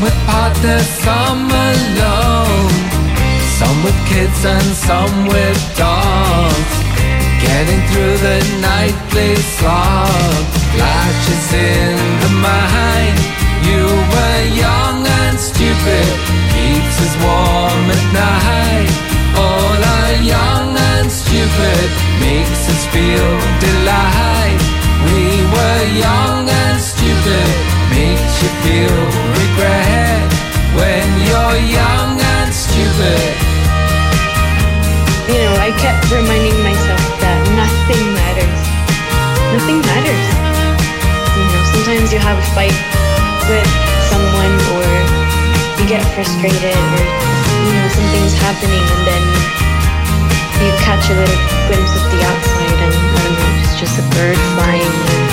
Some 0.00 0.02
with 0.02 0.18
partners, 0.26 0.88
some 1.04 1.50
alone. 1.50 2.72
Some 3.58 3.78
with 3.84 3.98
kids 4.08 4.44
and 4.44 4.68
some 4.88 5.26
with 5.26 5.60
dogs. 5.76 6.74
Getting 7.44 7.80
through 7.90 8.16
the 8.28 8.38
nightly 8.60 9.36
slog. 9.56 10.44
Flashes 10.72 11.48
in 11.52 11.96
the 12.24 12.32
mind. 12.48 13.18
You 13.68 13.84
were 14.12 14.42
young 14.64 14.98
and 15.20 15.36
stupid. 15.38 16.08
Keeps 16.54 16.96
us 17.04 17.14
warm 17.24 17.84
at 17.96 18.04
night. 18.24 18.92
All 19.36 19.80
are 19.98 20.16
young 20.34 20.68
and 20.92 21.12
stupid. 21.12 21.86
Makes 22.24 22.62
us 22.72 22.82
feel 22.94 23.30
delight. 23.66 24.60
We 25.12 25.44
were 25.54 25.84
young 26.06 26.48
and 26.48 26.80
stupid. 26.80 26.99
Makes 27.20 28.40
you 28.40 28.48
feel 28.64 28.96
regret. 29.36 30.24
When 30.72 31.04
you're 31.20 31.60
young 31.68 32.16
and 32.16 32.48
stupid. 32.48 33.36
You 35.28 35.36
know, 35.36 35.54
I 35.60 35.68
kept 35.76 36.08
reminding 36.08 36.56
myself 36.64 37.04
that 37.20 37.38
nothing 37.60 38.04
matters. 38.16 38.60
Nothing 39.52 39.84
matters. 39.84 40.26
You 41.36 41.44
know, 41.44 41.62
sometimes 41.76 42.08
you 42.08 42.20
have 42.24 42.40
a 42.40 42.46
fight 42.56 42.78
with 43.52 43.68
someone 44.08 44.56
or 44.80 44.88
you 45.76 45.84
get 45.84 46.00
frustrated 46.16 46.72
or, 46.72 47.04
you 47.04 47.72
know, 47.76 47.86
something's 47.92 48.32
happening 48.40 48.80
and 48.80 49.02
then 49.04 49.24
you 50.64 50.72
catch 50.80 51.04
a 51.12 51.16
little 51.20 51.40
glimpse 51.68 51.92
of 52.00 52.04
the 52.16 52.20
outside 52.24 52.78
and, 52.80 52.94
I 52.96 53.20
don't 53.28 53.36
know, 53.36 53.52
it's 53.60 53.76
just 53.76 54.00
a 54.00 54.04
bird 54.16 54.40
flying 54.56 55.29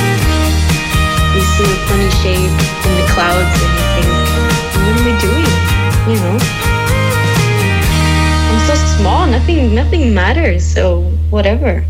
see 1.58 1.64
a 1.64 1.76
funny 1.90 2.10
shape 2.22 2.54
in 2.86 2.94
the 3.02 3.08
clouds 3.14 3.50
and 3.66 3.74
you 3.74 3.86
think, 3.98 4.10
what 4.86 4.94
am 4.94 5.10
I 5.10 5.16
doing? 5.20 5.54
You 6.08 6.18
know? 6.22 6.38
I'm 8.52 8.60
so 8.68 8.76
small. 8.98 9.26
Nothing, 9.26 9.74
nothing 9.74 10.14
matters. 10.14 10.64
So 10.64 11.02
whatever. 11.32 11.84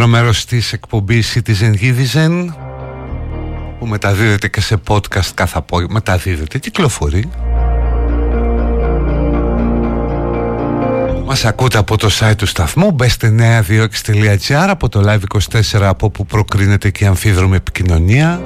Δεύτερο 0.00 0.22
μέρος 0.22 0.44
της 0.44 0.72
εκπομπής 0.72 1.36
Citizen 1.36 1.74
Givizen 1.80 2.44
που 3.78 3.86
μεταδίδεται 3.86 4.48
και 4.48 4.60
σε 4.60 4.80
podcast 4.88 5.30
κάθε 5.34 5.58
απόγευμα. 5.58 5.94
Μεταδίδεται, 5.94 6.58
κυκλοφορεί. 6.58 7.30
Μας 11.26 11.44
ακούτε 11.44 11.78
από 11.78 11.96
το 11.96 12.08
site 12.20 12.36
του 12.36 12.46
σταθμού 12.46 12.90
μπέστε 12.90 13.34
926.gr 13.68 14.66
από 14.68 14.88
το 14.88 15.02
live24 15.06 15.80
από 15.80 16.06
όπου 16.06 16.26
προκρίνεται 16.26 16.90
και 16.90 17.04
η 17.04 17.06
αμφίδρομη 17.06 17.56
επικοινωνία 17.56 18.40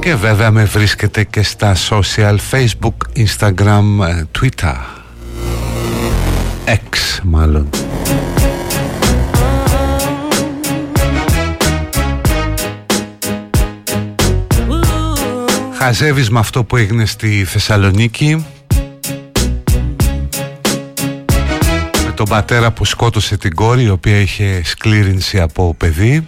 και 0.00 0.14
βέβαια 0.14 0.50
με 0.50 0.64
βρίσκεται 0.64 1.24
και 1.24 1.42
στα 1.42 1.76
social 1.88 2.36
facebook, 2.50 3.16
instagram, 3.16 3.84
ε, 4.08 4.22
twitter 4.40 4.76
X 6.64 7.18
μάλλον 7.22 7.68
Χαζεύεις 15.84 16.30
με 16.30 16.38
αυτό 16.38 16.64
που 16.64 16.76
έγινε 16.76 17.06
στη 17.06 17.44
Θεσσαλονίκη. 17.44 18.46
Με 22.04 22.12
τον 22.14 22.26
πατέρα 22.28 22.70
που 22.72 22.84
σκότωσε 22.84 23.36
την 23.36 23.54
κόρη 23.54 23.82
η 23.82 23.88
οποία 23.88 24.16
είχε 24.20 24.60
σκλήρινση 24.64 25.40
από 25.40 25.74
παιδί. 25.74 26.26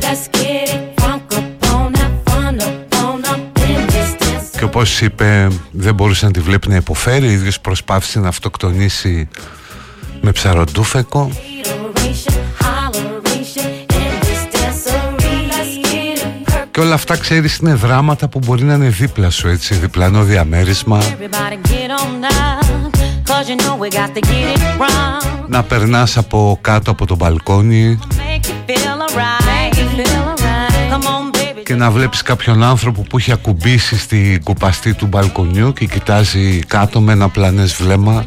Let's 0.00 0.36
get 0.36 0.68
it 0.74 1.02
crunk 1.02 1.38
up 1.38 1.66
on 1.72 1.92
that 1.92 2.12
fun 2.24 2.54
up 2.60 2.94
on 3.04 3.20
up 3.32 3.60
in 3.68 3.86
this 3.86 4.22
dance. 4.22 4.58
Και 4.58 4.64
όπως 4.64 5.00
είπε 5.00 5.48
δεν 5.70 5.94
μπορούσε 5.94 6.26
να 6.26 6.30
τη 6.30 6.40
βλέπει 6.40 6.68
να 6.68 6.76
υποφέρει. 6.76 7.26
Ο 7.26 7.30
ίδιος 7.30 7.60
προσπάθησε 7.60 8.20
να 8.20 8.28
αυτοκτονήσει 8.28 9.28
με 10.20 10.32
ψαροντούφεκο 10.32 11.30
Και 16.76 16.82
όλα 16.82 16.94
αυτά 16.94 17.16
ξέρεις 17.16 17.56
είναι 17.56 17.74
δράματα 17.74 18.28
που 18.28 18.38
μπορεί 18.44 18.64
να 18.64 18.74
είναι 18.74 18.88
δίπλα 18.88 19.30
σου 19.30 19.48
έτσι 19.48 19.74
Διπλανό 19.74 20.22
διαμέρισμα 20.22 21.00
Everybody 21.00 21.68
get 21.68 21.90
on 22.00 22.24
up. 22.24 22.64
Cause 23.28 23.48
you 23.48 23.56
know 23.56 23.76
we 23.82 23.88
got 23.90 24.14
to 24.14 24.20
get 24.20 24.56
it 24.56 24.80
wrong. 24.80 25.46
Να 25.48 25.62
περνάς 25.62 26.16
από 26.16 26.58
κάτω 26.60 26.90
από 26.90 27.06
το 27.06 27.16
μπαλκόνι 27.16 27.98
Make 28.10 28.46
you 28.46 28.70
feel 28.70 28.98
alright. 29.08 29.42
Make 29.46 29.78
you 29.78 29.88
feel 29.96 30.16
alright. 30.16 30.92
Come 30.92 31.06
on, 31.06 31.36
baby. 31.36 31.62
Και 31.64 31.74
να 31.74 31.90
βλέπεις 31.90 32.22
κάποιον 32.22 32.62
άνθρωπο 32.62 33.02
που 33.02 33.18
έχει 33.18 33.32
ακουμπήσει 33.32 33.98
στην 33.98 34.42
κουπαστή 34.42 34.94
του 34.94 35.06
μπαλκονιού 35.06 35.72
Και 35.72 35.86
κοιτάζει 35.86 36.58
κάτω 36.58 37.00
με 37.00 37.12
ένα 37.12 37.28
πλανές 37.28 37.74
βλέμμα 37.74 38.24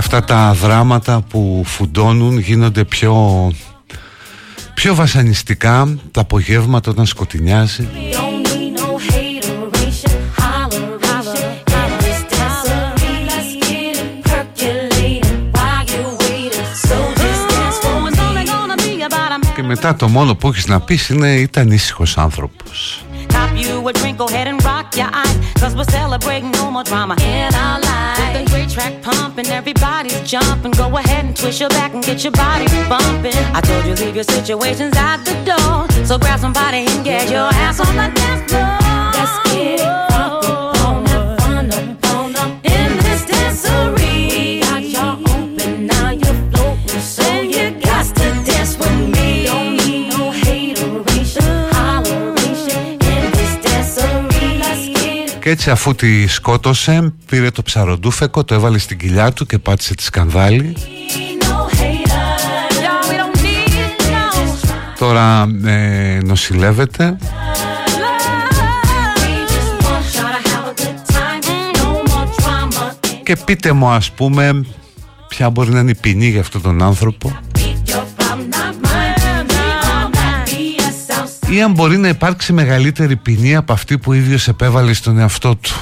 αυτά 0.00 0.24
τα 0.24 0.52
δράματα 0.52 1.20
που 1.30 1.62
φουντώνουν 1.66 2.38
γίνονται 2.38 2.84
πιο, 2.84 3.52
πιο 4.74 4.94
βασανιστικά 4.94 5.98
Τα 6.10 6.20
απογεύματα 6.20 6.90
όταν 6.90 7.06
σκοτεινιάζει 7.06 7.88
Don't 8.12 8.46
need 8.52 8.72
no 8.80 8.88
hateration, 9.08 10.16
holleration 10.40 11.50
in 11.82 11.90
this 12.04 12.20
dancery. 12.32 13.14
Let's 13.30 13.52
get 13.68 13.94
it 14.02 14.10
percolating 14.28 15.38
while 15.54 15.84
you're 15.92 16.14
waiting. 16.22 16.68
So 16.88 16.96
just 17.22 17.42
dance 17.52 17.78
for 17.84 17.96
me. 18.02 18.08
It's 18.10 18.20
only 18.28 18.44
gonna 18.52 18.76
be 18.86 18.92
about 19.08 19.30
a 19.32 19.54
Και 19.54 19.62
μετά 19.62 19.94
το 19.94 20.08
μόνο 20.08 20.34
που 20.34 20.48
έχεις 20.48 20.66
να 20.66 20.80
πεις 20.80 21.08
είναι 21.08 21.34
ήταν 21.34 21.70
ήσυχος 21.70 22.18
άνθρωπος 22.18 23.04
Cop 23.09 23.09
you 23.60 23.86
a 23.86 23.92
drink, 23.92 24.18
go 24.18 24.26
ahead 24.26 24.48
and 24.48 24.62
rock 24.64 24.96
your 24.96 25.08
eyes. 25.12 25.36
Cause 25.60 25.76
we're 25.76 25.84
celebrating 25.84 26.50
no 26.52 26.70
more 26.70 26.84
drama 26.84 27.16
in 27.20 27.54
our 27.54 27.80
lives. 27.80 28.20
With 28.20 28.48
a 28.48 28.50
great 28.50 28.70
track 28.70 29.02
pumping, 29.02 29.46
everybody's 29.46 30.20
jumping. 30.28 30.72
Go 30.72 30.96
ahead 30.96 31.24
and 31.24 31.36
twist 31.36 31.60
your 31.60 31.68
back 31.70 31.92
and 31.94 32.02
get 32.02 32.24
your 32.24 32.32
body 32.32 32.66
bumping. 32.88 33.36
I 33.54 33.60
told 33.60 33.84
you, 33.84 33.94
leave 34.04 34.14
your 34.14 34.24
situations 34.24 34.96
out 34.96 35.24
the 35.24 35.34
door. 35.44 36.06
So 36.06 36.18
grab 36.18 36.40
somebody 36.40 36.78
and 36.78 37.04
get 37.04 37.30
your 37.30 37.48
ass 37.64 37.80
on 37.80 37.94
the 37.94 38.08
dance 38.18 38.50
floor. 38.50 38.78
Let's 39.14 39.52
get 39.52 39.80
it 39.80 40.09
Και 55.40 55.50
έτσι 55.50 55.70
αφού 55.70 55.94
τη 55.94 56.26
σκότωσε 56.26 57.12
πήρε 57.26 57.50
το 57.50 57.62
ψαροντούφεκο, 57.62 58.44
το 58.44 58.54
έβαλε 58.54 58.78
στην 58.78 58.98
κοιλιά 58.98 59.32
του 59.32 59.46
και 59.46 59.58
πάτησε 59.58 59.94
τη 59.94 60.02
σκανδάλη 60.02 60.76
No 61.40 61.76
haters. 61.78 62.44
Y'all, 62.84 63.02
we 63.08 63.16
don't 63.16 63.36
need 63.42 63.70
no 64.10 64.98
Τώρα 64.98 65.48
ε, 65.64 66.20
νοσηλεύεται 66.24 67.18
We 69.16 69.32
just 69.52 69.72
want 69.84 70.06
y'all 70.14 70.32
to 70.34 70.48
have 70.50 70.66
a 70.66 70.74
good 70.82 70.98
time. 71.14 71.42
No 71.76 71.88
more 72.10 72.28
drama. 72.36 72.92
Και 73.22 73.36
πείτε 73.36 73.72
μου 73.72 73.88
ας 73.88 74.10
πούμε 74.10 74.64
ποια 75.28 75.50
μπορεί 75.50 75.70
να 75.70 75.80
είναι 75.80 75.90
η 75.90 75.94
ποινή 76.00 76.28
για 76.28 76.40
αυτόν 76.40 76.62
τον 76.62 76.82
άνθρωπο 76.82 77.38
ή 81.50 81.62
αν 81.62 81.72
μπορεί 81.72 81.96
να 81.96 82.08
υπάρξει 82.08 82.52
μεγαλύτερη 82.52 83.16
ποινή 83.16 83.56
από 83.56 83.72
αυτή 83.72 83.98
που 83.98 84.10
ο 84.10 84.14
ίδιος 84.14 84.48
επέβαλε 84.48 84.92
στον 84.92 85.18
εαυτό 85.18 85.56
του 85.56 85.74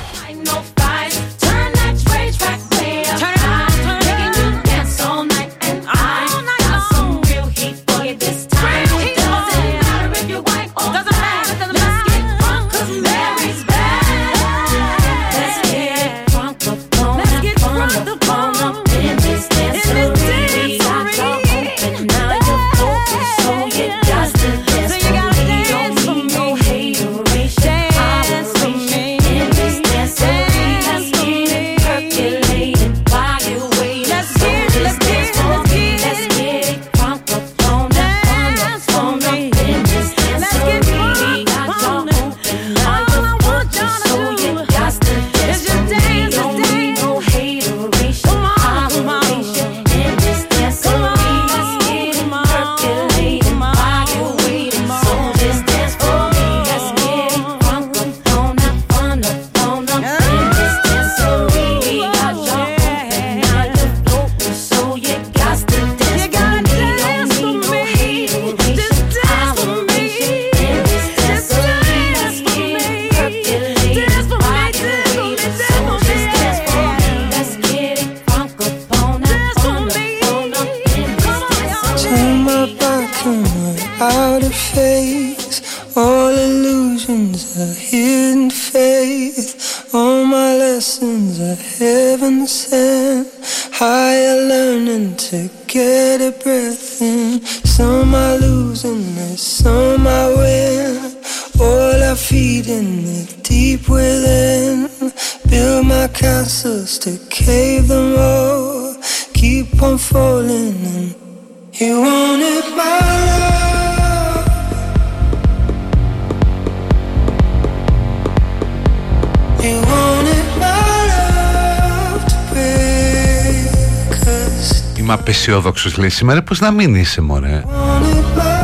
απεσιόδοξος 125.79 125.97
λέει 125.97 126.09
σήμερα 126.09 126.43
Πως 126.43 126.61
να 126.61 126.71
μην 126.71 126.95
είσαι 126.95 127.21
μωρέ; 127.21 127.63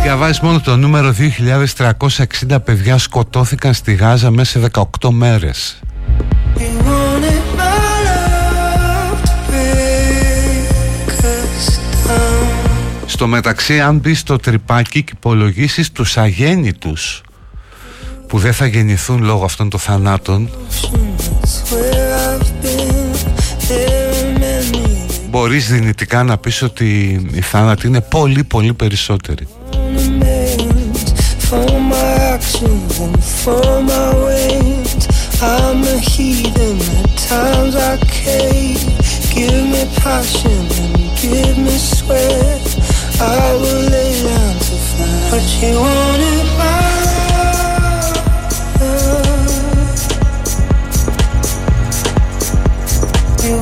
Διαβάζεις 0.02 0.40
μόνο 0.40 0.60
το 0.60 0.76
νούμερο 0.76 1.14
2360 2.48 2.56
παιδιά 2.64 2.98
σκοτώθηκαν 2.98 3.74
στη 3.74 3.94
Γάζα 3.94 4.30
μέσα 4.30 4.60
σε 4.60 4.70
18 5.00 5.10
μέρες 5.10 5.78
You 6.56 6.60
wanted 6.60 7.44
my 7.58 7.76
love 8.06 9.22
to 9.22 9.32
break 9.50 11.08
us 11.24 11.78
down. 12.08 13.06
Στο 13.06 13.26
μεταξύ 13.26 13.80
αν 13.80 13.96
μπεις 13.98 14.18
στο 14.18 14.36
τρυπάκι 14.36 15.02
και 15.02 15.12
υπολογίσεις 15.16 15.92
τους 15.92 16.16
αγέννητους 16.16 17.22
που 18.26 18.38
δεν 18.38 18.52
θα 18.52 18.66
γεννηθούν 18.66 19.22
λόγω 19.24 19.44
αυτών 19.44 19.68
των 19.68 19.80
θανάτων 19.80 20.50
many 25.44 25.54
μπορείς 25.54 25.68
δυνητικά 25.68 26.22
να 26.22 26.38
πεις 26.38 26.62
ότι 26.62 26.86
οι 27.32 27.40
θάνατοι 27.40 27.86
είναι 27.86 28.00
πολύ 28.00 28.44
πολύ 28.44 28.72
περισσότεροι. 28.72 29.48
Amends 31.56 32.00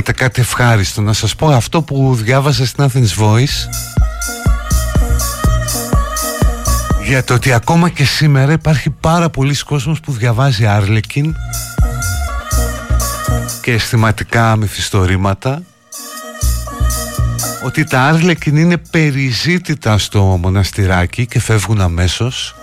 Να 0.07 0.12
θέλετε 0.12 0.24
κάτι 0.24 0.40
ευχάριστο. 0.40 1.00
Να 1.02 1.12
σας 1.12 1.34
πω 1.34 1.48
αυτό 1.48 1.82
που 1.82 2.14
διάβασα 2.14 2.66
στην 2.66 2.84
Athens 2.84 3.22
Voice 3.22 3.68
για 7.05 7.24
το 7.24 7.34
ότι 7.34 7.52
ακόμα 7.52 7.88
και 7.88 8.05
σήμερα 8.05 8.52
υπάρχει 8.52 8.90
πάρα 8.90 9.30
πολλοί 9.30 9.57
κόσμος 9.57 10.00
που 10.00 10.12
διαβάζει 10.12 10.66
Άρλεκιν 10.66 11.34
και 13.62 13.72
αισθηματικά 13.72 14.57
μυθιστορήματα 14.57 15.62
ότι 17.64 17.84
τα 17.84 18.00
Άρλεκιν 18.00 18.57
είναι 18.57 18.76
περιζήτητα 18.76 19.98
στο 19.98 20.22
μοναστηράκι 20.22 21.26
και 21.26 21.40
φεύγουν 21.40 21.80
αμέσως. 21.80 22.55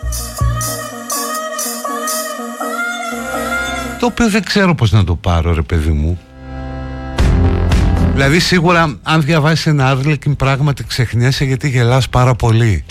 Το 4.00 4.06
οποίο 4.06 4.30
δεν 4.30 4.44
ξέρω 4.44 4.76
πως 4.76 4.92
να 4.92 5.04
το 5.04 5.16
πάρω 5.16 5.54
ρε 5.54 5.62
παιδί 5.62 5.92
μου 5.92 6.20
Δηλαδή 8.14 8.40
σίγουρα 8.40 9.00
αν 9.04 9.22
διαβάσεις 9.22 9.68
ένα 9.68 9.90
Άρλεκιν 9.90 10.36
πράγματι 10.36 10.84
ξεχνιέσαι 10.84 11.46
γιατί 11.46 11.70
γελάς 11.70 12.10
πάρα 12.10 12.36
πολύ 12.36 12.86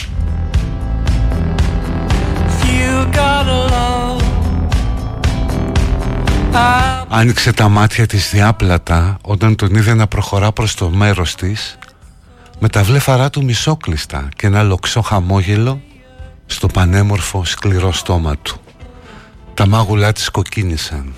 You 2.63 3.15
got 3.15 3.47
love. 3.47 4.23
I 6.53 6.91
Άνοιξε 7.13 7.53
τα 7.53 7.69
μάτια 7.69 8.07
της 8.07 8.31
διάπλατα 8.31 9.17
όταν 9.23 9.55
τον 9.57 9.75
είδε 9.75 9.95
να 9.95 10.07
προχωρά 10.07 10.53
προς 10.53 10.75
το 10.75 10.89
μέρος 10.89 11.35
της 11.35 11.79
με 12.59 12.69
τα 12.69 12.83
βλέφαρά 12.83 13.31
του 13.31 13.45
μισόκλειστα 13.45 14.29
και 14.37 14.47
ένα 14.47 14.63
λοξό 14.63 15.01
χαμόγελο 15.01 15.81
στο 16.47 16.67
πανέμορφο 16.67 17.45
σκληρό 17.45 17.93
στόμα 17.93 18.37
του. 18.37 18.61
Τα 19.55 19.67
μάγουλά 19.69 20.13
της 20.13 20.29
κοκκίνησαν. 20.29 21.13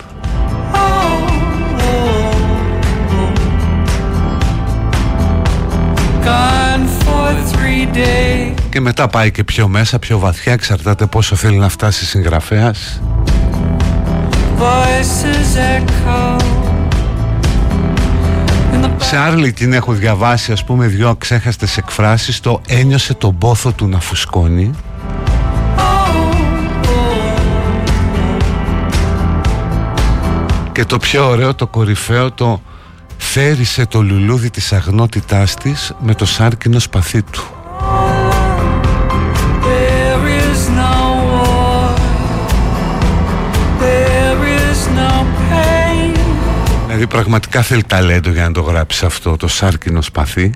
Και 8.69 8.81
μετά 8.81 9.07
πάει 9.07 9.31
και 9.31 9.43
πιο 9.43 9.67
μέσα, 9.67 9.99
πιο 9.99 10.19
βαθιά, 10.19 10.53
εξαρτάται 10.53 11.05
πόσο 11.05 11.35
θέλει 11.35 11.57
να 11.57 11.69
φτάσει 11.69 12.05
συγγραφέας. 12.05 13.01
Voices 14.59 15.57
echo. 15.77 16.41
In 18.73 18.83
the 18.83 18.89
Σε 18.97 19.17
Άρλικιν 19.17 19.73
έχω 19.73 19.91
διαβάσει 19.91 20.51
ας 20.51 20.63
πούμε 20.63 20.87
δυο 20.87 21.09
αξέχαστες 21.09 21.77
εκφράσεις. 21.77 22.39
Το 22.39 22.61
ένιωσε 22.67 23.13
τον 23.13 23.37
πόθο 23.37 23.71
του 23.71 23.87
να 23.87 23.99
φουσκώνει. 23.99 24.71
Και 30.71 30.85
το 30.85 30.97
πιο 30.97 31.29
ωραίο, 31.29 31.55
το 31.55 31.67
κορυφαίο, 31.67 32.31
το 32.31 32.61
θέρισε 33.23 33.85
το 33.85 34.01
λουλούδι 34.01 34.49
της 34.49 34.73
αγνότητάς 34.73 35.53
της 35.53 35.93
με 35.99 36.15
το 36.15 36.25
σάρκινο 36.25 36.79
σπαθί 36.79 37.21
του. 37.21 37.43
There 39.61 40.25
is 40.41 40.61
no 40.81 40.95
war. 41.31 41.95
There 43.81 44.43
is 44.59 44.79
no 44.99 45.11
pain. 45.49 46.17
Δηλαδή 46.85 47.07
πραγματικά 47.07 47.61
θέλει 47.61 47.83
ταλέντο 47.83 48.29
για 48.31 48.43
να 48.43 48.51
το 48.51 48.61
γράψει 48.61 49.05
αυτό 49.05 49.37
το 49.37 49.47
σάρκινο 49.47 50.01
σπαθί. 50.01 50.51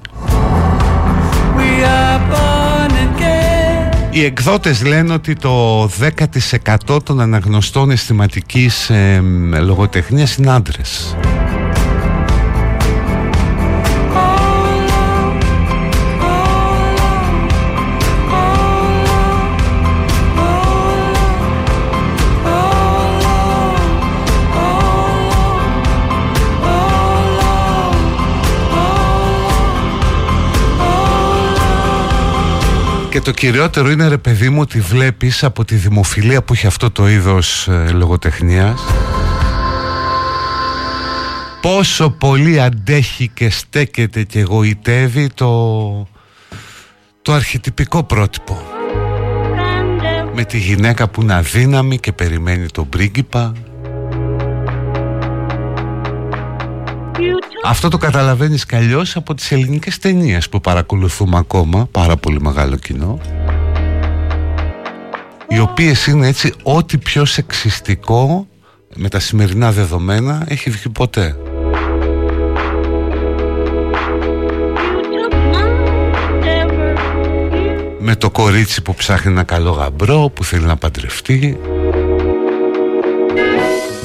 We 1.58 1.84
are 1.84 2.34
born 2.34 2.92
again. 2.92 3.96
Οι 4.10 4.24
εκδότες 4.24 4.86
λένε 4.86 5.14
ότι 5.14 5.34
το 5.36 5.84
10% 6.88 7.04
των 7.04 7.20
αναγνωστών 7.20 7.92
αισθηματικής 7.92 8.90
ε, 8.90 9.22
λογοτεχνίας 9.60 10.36
είναι 10.36 10.52
άντρες. 10.52 11.16
Και 33.18 33.24
το 33.24 33.32
κυριότερο 33.32 33.90
είναι 33.90 34.08
ρε 34.08 34.18
παιδί 34.18 34.50
μου 34.50 34.62
ότι 34.62 34.80
βλέπεις 34.80 35.44
από 35.44 35.66
τη 35.66 35.76
δημοφιλία 35.76 36.44
που 36.44 36.54
έχει 36.54 36.68
αυτό 36.68 36.92
το 36.92 37.10
είδος 37.10 37.68
ε, 37.68 37.90
λογοτεχνίας 37.92 38.82
πόσο 41.62 42.10
πολύ 42.10 42.62
αντέχει 42.62 43.28
και 43.28 43.50
στέκεται 43.50 44.24
και 44.24 44.42
γοητεύει 44.42 45.30
το, 45.34 46.08
το 47.22 47.34
αρχιτυπικό 47.34 48.04
πρότυπο. 48.04 48.62
Με 50.34 50.44
τη 50.44 50.58
γυναίκα 50.58 51.08
που 51.08 51.22
είναι 51.22 51.34
αδύναμη 51.34 51.98
και 51.98 52.12
περιμένει 52.12 52.66
τον 52.66 52.90
πρίγκιπα 52.90 53.54
Αυτό 57.70 57.90
το 57.90 57.98
καταλαβαίνεις 57.98 58.66
κι 58.66 58.76
αλλιώς 58.76 59.16
από 59.16 59.34
τις 59.34 59.52
ελληνικές 59.52 59.98
ταινίες 59.98 60.50
που 60.50 60.62
παρακολουθούμε 60.62 61.38
ακόμα 61.38 61.88
πάρα 61.92 62.16
πολύ 62.16 62.42
μεγάλο 62.42 62.76
κοινό 62.76 63.20
οι 65.48 65.60
οποίες 65.60 66.08
είναι 66.08 66.28
έτσι 66.28 66.54
ό,τι 66.64 66.98
πιο 66.98 67.26
σεξιστικό 67.26 68.48
με 68.96 69.10
τα 69.10 69.20
σημερινά 69.20 69.72
δεδομένα 69.72 70.46
έχει 70.48 70.70
βγει 70.70 70.90
ποτέ. 70.90 71.36
Με 78.00 78.16
το 78.16 78.30
κορίτσι 78.30 78.82
που 78.82 78.96
ψάχνει 78.96 79.32
ένα 79.32 79.44
καλό 79.44 79.72
γαμπρό 79.72 80.32
που 80.34 80.44
θέλει 80.44 80.66
να 80.66 80.76
παντρευτεί 80.76 81.58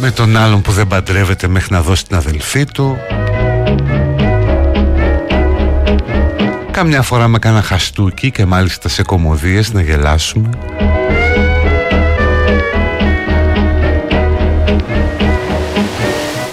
Με 0.01 0.11
τον 0.11 0.37
άλλον 0.37 0.63
που 0.63 0.73
δεν 0.73 0.87
παντρεύεται 0.87 1.49
μέχρι 1.49 1.73
να 1.73 1.83
δώσει 1.83 2.07
την 2.07 2.17
αδελφή 2.17 2.65
του 2.65 2.97
Καμιά 6.73 7.03
φορά 7.03 7.29
με 7.29 7.39
κάνα 7.39 7.63
χαστούκι 7.63 8.31
και 8.31 8.45
μάλιστα 8.45 8.89
σε 8.89 9.03
κομμωδίες 9.03 9.73
να 9.73 9.83
γελάσουμε. 9.83 10.49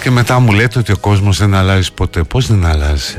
Και 0.02 0.12
μετά 0.12 0.40
μου 0.40 0.52
λέτε 0.52 0.80
ότι 0.80 0.92
ο 0.92 0.98
κόσμος 0.98 1.38
δεν 1.38 1.54
αλλάζει 1.56 1.94
ποτέ. 1.94 2.24
Πώς 2.24 2.48
δεν 2.48 2.66
αλλάζει; 2.66 3.16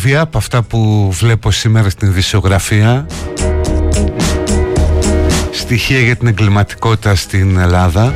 Άλλο 0.00 0.08
τρίβια 0.08 0.24
από 0.24 0.38
αυτά 0.38 0.62
που 0.62 1.10
βλέπω 1.12 1.50
σήμερα 1.50 1.90
στην 1.90 2.12
δισογραφία 2.12 3.06
Στοιχεία 5.50 6.00
για 6.00 6.16
την 6.16 6.26
εγκληματικότητα 6.26 7.14
στην 7.14 7.58
Ελλάδα. 7.58 8.14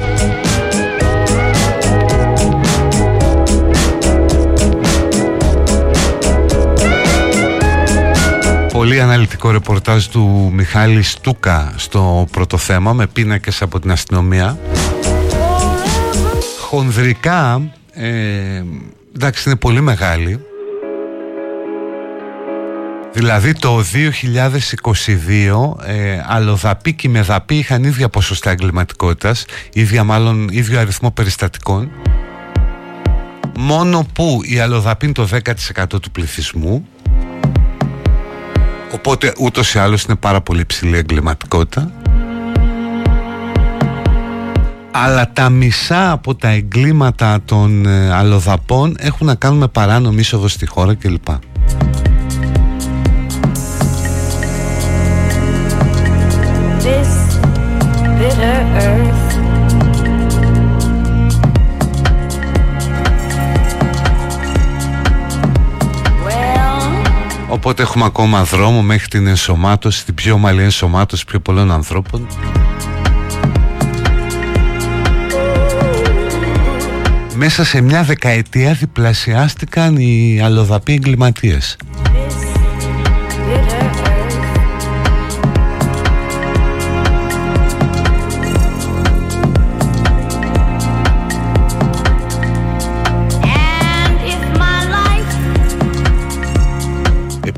Πολύ 8.73 9.01
αναλυτικό 9.01 9.51
ρεπορτάζ 9.51 10.07
του 10.07 10.51
Μιχάλη 10.55 11.03
Στούκα 11.03 11.73
στο 11.77 12.27
πρώτο 12.31 12.57
θέμα 12.57 12.93
με 12.93 13.07
πίνακες 13.07 13.63
από 13.63 13.81
την 13.81 13.91
αστυνομία. 13.91 14.59
Χονδρικά, 16.61 17.63
ε, 17.93 18.63
εντάξει 19.15 19.49
είναι 19.49 19.59
πολύ 19.59 19.81
μεγάλη 19.81 20.41
Δηλαδή 23.15 23.53
το 23.53 23.79
2022 23.79 23.83
ε, 25.87 26.23
αλλοδαπή 26.27 26.95
και 26.95 27.09
μεδαπή 27.09 27.55
είχαν 27.55 27.85
ίδια 27.85 28.09
ποσοστά 28.09 28.51
εγκληματικότητας, 28.51 29.45
ίδια 29.73 30.05
μάλλον 30.05 30.49
ίδιο 30.49 30.81
αριθμό 30.81 31.11
περιστατικών. 31.11 31.91
Μόνο 33.59 34.07
που 34.13 34.41
η 34.43 34.59
αλλοδαπή 34.59 35.05
είναι 35.05 35.15
το 35.15 35.29
10% 35.31 35.85
του 35.89 36.11
πληθυσμού. 36.11 36.87
Οπότε 38.93 39.33
ούτως 39.39 39.75
ή 39.75 39.79
άλλως 39.79 40.03
είναι 40.03 40.17
πάρα 40.17 40.41
πολύ 40.41 40.67
ψηλή 40.67 40.97
εγκληματικότητα. 40.97 41.93
Αλλά 44.91 45.33
τα 45.33 45.49
μισά 45.49 46.11
από 46.11 46.35
τα 46.35 46.49
εγκλήματα 46.49 47.41
των 47.45 47.87
ε, 47.87 48.13
αλλοδαπών 48.13 48.97
έχουν 48.99 49.27
να 49.27 49.35
κάνουν 49.35 49.59
με 49.59 49.69
παράνομη 49.69 50.21
είσοδο 50.21 50.49
στη 50.49 50.67
χώρα 50.67 50.95
κλπ. 50.95 51.29
This 56.85 57.39
bitter 58.19 58.59
earth. 58.87 59.33
Well, 66.25 66.83
Οπότε 67.49 67.83
έχουμε 67.83 68.05
ακόμα 68.05 68.45
δρόμο 68.45 68.83
μέχρι 68.83 69.09
την 69.09 69.27
ενσωμάτωση, 69.27 70.05
την 70.05 70.15
πιο 70.15 70.35
ομαλή 70.35 70.63
ενσωμάτωση 70.63 71.25
πιο 71.25 71.41
πολλών 71.41 71.71
ανθρώπων. 71.71 72.27
Μέσα 77.35 77.65
σε 77.65 77.81
μια 77.81 78.03
δεκαετία 78.03 78.73
διπλασιάστηκαν 78.73 79.97
οι 79.97 80.41
αλλοδαποί 80.43 80.93
εγκληματίες. 80.93 81.77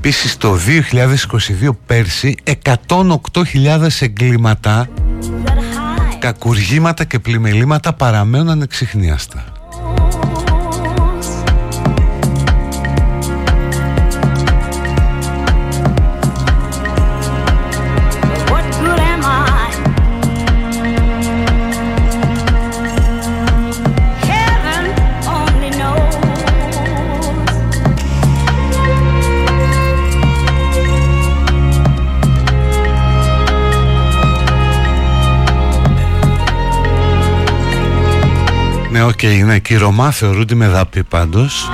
Επίσης 0.07 0.37
το 0.37 0.57
2022 1.67 1.71
πέρσι 1.87 2.35
108.000 2.87 3.89
εγκλήματα, 4.01 4.89
κακουργήματα 6.19 7.05
και 7.05 7.19
πλημελήματα 7.19 7.93
παραμένουν 7.93 8.49
ανεξιχνίαστα. 8.49 9.56
Ναι, 39.07 39.13
οκ, 39.13 39.45
ναι, 39.47 39.59
και 39.59 39.75
οι 39.75 39.77
Ρωμά 39.77 40.11
θεωρούνται 40.11 40.55
με 40.55 40.69
δάπη 40.69 41.05
πάντως. 41.05 41.69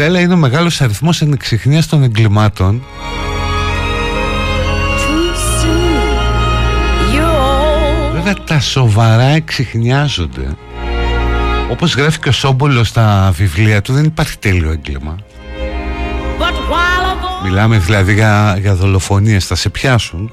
Young. 0.00 0.06
Η 0.06 0.06
τρέλα 0.06 0.20
είναι 0.20 0.34
ο 0.34 0.36
μεγάλος 0.36 0.80
αριθμός 0.80 1.22
ανεξιχνίας 1.22 1.86
των 1.86 2.02
εγκλημάτων 2.02 2.82
Too 4.96 5.34
soon 5.62 7.14
you're 7.14 7.22
old. 7.22 8.12
Βέβαια 8.12 8.34
τα 8.34 8.60
σοβαρά 8.60 9.22
εξηχνιάζονται 9.22 10.56
Όπως 11.70 11.94
γράφει 11.94 12.18
και 12.18 12.28
ο 12.28 12.32
Σόμπολος 12.32 12.88
στα 12.88 13.32
βιβλία 13.36 13.82
του 13.82 13.92
δεν 13.92 14.04
υπάρχει 14.04 14.38
τέλειο 14.38 14.70
έγκλημα 14.70 15.16
But 16.38 16.42
while 16.42 17.06
a 17.06 17.44
voice 17.44 17.44
Μιλάμε 17.44 17.78
δηλαδή 17.78 18.14
για, 18.14 18.56
για 18.60 18.74
δολοφονίες 18.74 19.46
Θα 19.46 19.54
σε 19.54 19.68
πιάσουν 19.68 20.32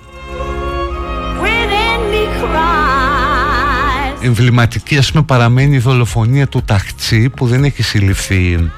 within 1.41 2.13
me 2.13 2.43
cries. 2.43 4.25
Εμβληματική 4.25 4.97
ας 4.97 5.11
πούμε 5.11 5.23
παραμένει 5.23 5.75
η 5.75 5.79
δολοφονία 5.79 6.47
του 6.47 6.61
Ταχτσί 6.65 7.29
Που 7.29 7.47
δεν 7.47 7.63
έχει 7.63 7.83
συλληφθεί 7.83 8.69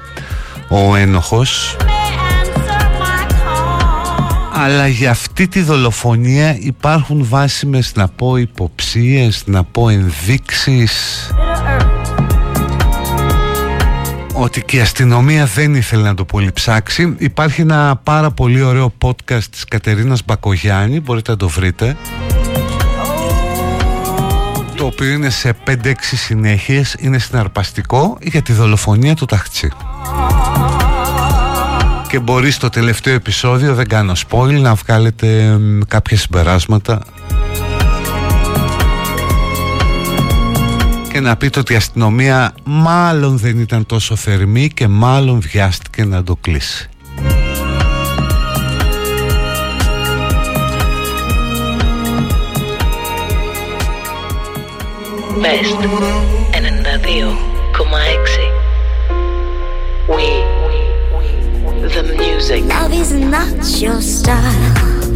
ο 0.69 0.95
ένοχος 0.95 1.75
Answer 1.79 3.01
my 3.01 3.31
call. 3.31 4.61
Αλλά 4.63 4.87
για 4.87 5.09
αυτή 5.09 5.47
τη 5.47 5.61
δολοφονία 5.61 6.57
υπάρχουν 6.59 7.25
βάσιμες 7.29 7.91
να 7.95 8.07
πω 8.07 8.35
υποψίες, 8.37 9.43
να 9.45 9.63
πω 9.63 9.89
ενδείξεις 9.89 11.29
Bitter 11.31 11.81
earth. 11.81 11.99
ότι 14.33 14.63
και 14.63 14.77
η 14.77 14.79
αστυνομία 14.79 15.45
δεν 15.45 15.75
ήθελε 15.75 16.03
να 16.03 16.13
το 16.13 16.25
πολύ 16.25 16.51
ψάξει. 16.51 17.15
Υπάρχει 17.17 17.61
ένα 17.61 17.99
πάρα 18.03 18.31
πολύ 18.31 18.61
ωραίο 18.61 18.93
podcast 19.01 19.43
της 19.51 19.65
Κατερίνας 19.65 20.21
Μπακογιάννη, 20.25 20.99
μπορείτε 20.99 21.31
να 21.31 21.37
το 21.37 21.47
βρείτε. 21.47 21.97
Το 24.75 24.85
οποίο 24.85 25.09
είναι 25.09 25.29
σε 25.29 25.55
5-6 25.67 26.15
συνέχειες, 26.15 26.95
είναι 26.99 27.17
συναρπαστικό 27.17 28.17
για 28.21 28.41
τη 28.41 28.53
δολοφονία 28.53 29.15
του 29.15 29.25
Ταχτσί. 29.25 29.71
Και 32.09 32.19
μπορεί 32.19 32.51
στο 32.51 32.69
τελευταίο 32.69 33.13
επεισόδιο, 33.13 33.73
δεν 33.73 33.87
κάνω 33.87 34.13
spoil, 34.29 34.59
να 34.61 34.73
βγάλετε 34.73 35.57
μ, 35.57 35.79
κάποια 35.87 36.17
συμπεράσματα. 36.17 37.01
Και 41.11 41.19
να 41.19 41.35
πείτε 41.35 41.59
ότι 41.59 41.73
η 41.73 41.75
αστυνομία 41.75 42.53
μάλλον 42.63 43.37
δεν 43.37 43.59
ήταν 43.59 43.85
τόσο 43.85 44.15
θερμή 44.15 44.69
και 44.69 44.87
μάλλον 44.87 45.39
βιάστηκε 45.39 46.05
να 46.05 46.23
το 46.23 46.35
κλείσει. 46.35 46.89
Best. 55.41 55.79
92,6 56.51 58.51
We 60.07 60.58
The 61.89 62.03
music 62.03 62.65
Love 62.65 62.93
is 62.93 63.11
not 63.13 63.81
your 63.81 63.99
style. 63.99 65.08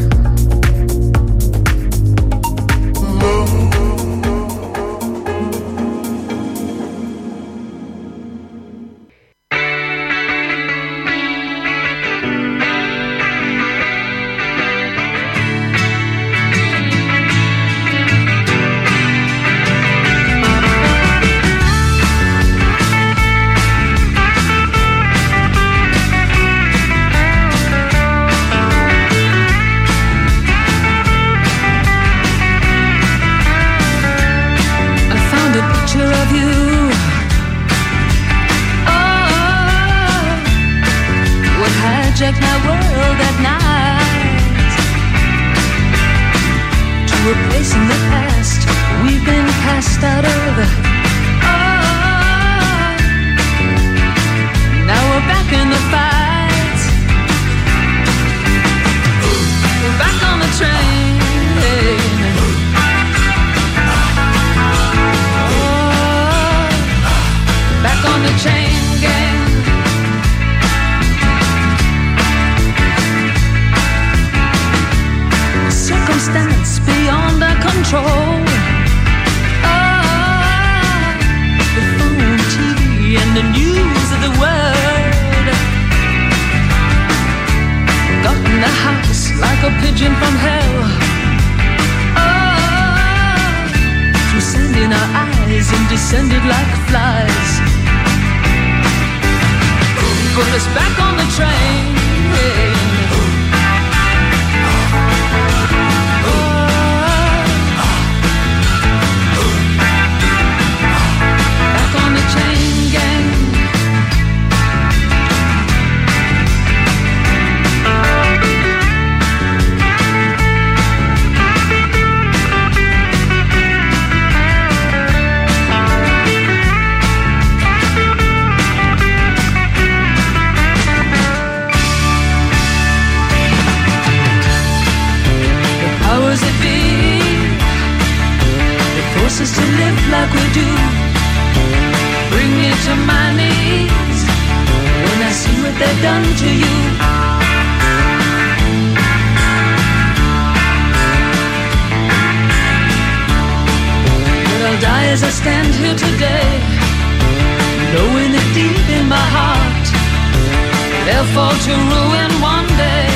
To 161.64 161.72
ruin 161.72 162.31
one 162.41 162.68
day 162.76 163.07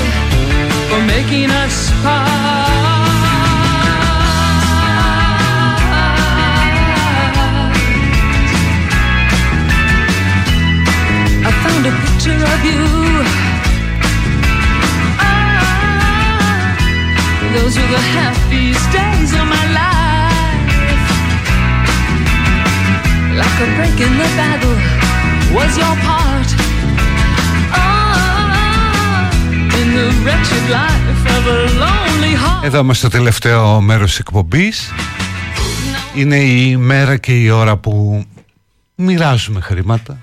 for 0.90 1.02
making 1.06 1.52
us 1.52 1.97
Εδώ 32.64 32.80
είμαστε 32.80 33.08
στο 33.08 33.18
τελευταίο 33.18 33.82
μέρος 33.82 34.10
της 34.10 34.20
εκπομπής. 34.20 34.94
Είναι 36.16 36.36
η 36.36 36.78
μέρα 36.78 37.18
και 37.18 37.32
η 37.32 37.50
ώρα 37.50 37.78
που 37.78 38.26
μοιράζουμε 38.96 39.62
χρήματα. 39.62 40.18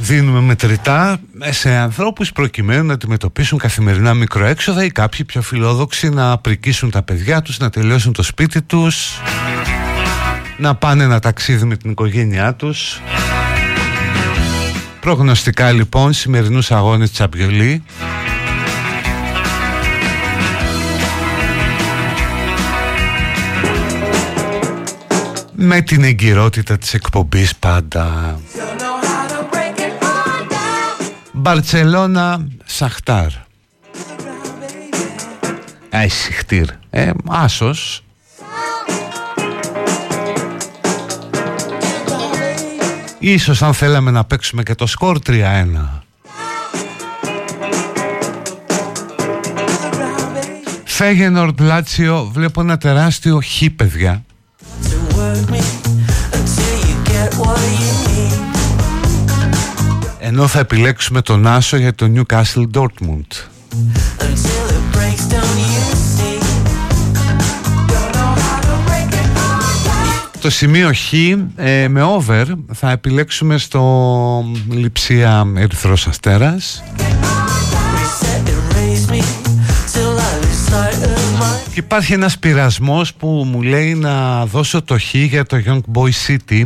Δίνουμε 0.00 0.40
μετρητά 0.40 1.20
σε 1.50 1.70
ανθρώπους 1.70 2.32
προκειμένου 2.32 2.86
να 2.86 2.92
αντιμετωπίσουν 2.92 3.58
καθημερινά 3.58 4.14
μικροέξοδα 4.14 4.84
ή 4.84 4.90
κάποιοι 4.90 5.24
πιο 5.24 5.42
φιλόδοξοι 5.42 6.08
να 6.08 6.38
πρικίσουν 6.38 6.90
τα 6.90 7.02
παιδιά 7.02 7.42
τους, 7.42 7.58
να 7.58 7.70
τελειώσουν 7.70 8.12
το 8.12 8.22
σπίτι 8.22 8.62
τους 8.62 9.20
να 10.58 10.74
πάνε 10.74 11.04
ένα 11.04 11.18
ταξίδι 11.18 11.64
με 11.64 11.76
την 11.76 11.90
οικογένειά 11.90 12.54
τους 12.54 13.00
Προγνωστικά 15.00 15.72
λοιπόν 15.72 16.12
σημερινούς 16.12 16.70
αγώνες 16.70 17.10
Τσαμπιολί 17.10 17.82
με 25.62 25.80
την 25.80 26.04
εγκυρότητα 26.04 26.78
της 26.78 26.94
εκπομπής 26.94 27.56
πάντα. 27.56 28.38
Μπαρτσελώνα 31.32 32.46
Σαχτάρ. 32.64 33.28
Αϊσυχτήρ. 35.90 36.66
Ε, 36.90 37.10
άσος. 37.28 38.04
Ίσως 43.22 43.62
αν 43.62 43.74
θέλαμε 43.74 44.10
να 44.10 44.24
παίξουμε 44.24 44.62
και 44.62 44.74
το 44.74 44.86
σκορ 44.86 45.18
3-1. 45.26 45.32
Φέγενορντ 50.84 51.60
Λάτσιο 51.60 52.30
βλέπω 52.32 52.60
ένα 52.60 52.78
τεράστιο 52.78 53.40
χ 53.40 53.62
παιδιά 53.76 54.24
ενώ 60.18 60.46
θα 60.46 60.58
επιλέξουμε 60.58 61.22
τον 61.22 61.46
Άσο 61.46 61.76
για 61.76 61.94
το 61.94 62.12
Newcastle 62.14 62.66
Dortmund 62.74 63.49
Το 70.40 70.50
σημείο 70.50 70.90
Χ 70.92 71.12
ε, 71.56 71.88
με 71.88 72.02
over 72.02 72.44
θα 72.72 72.90
επιλέξουμε 72.90 73.58
στο 73.58 74.44
Λιψία 74.70 75.46
Ερυθρός 75.56 76.06
Αστέρας. 76.06 76.82
Και 81.72 81.78
υπάρχει 81.78 82.12
ένας 82.12 82.38
πειρασμός 82.38 83.14
που 83.14 83.26
μου 83.26 83.62
λέει 83.62 83.94
να 83.94 84.46
δώσω 84.46 84.82
το 84.82 84.98
Χ 84.98 85.14
για 85.14 85.44
το 85.44 85.56
Young 85.66 85.80
Boy 85.92 86.10
City 86.26 86.64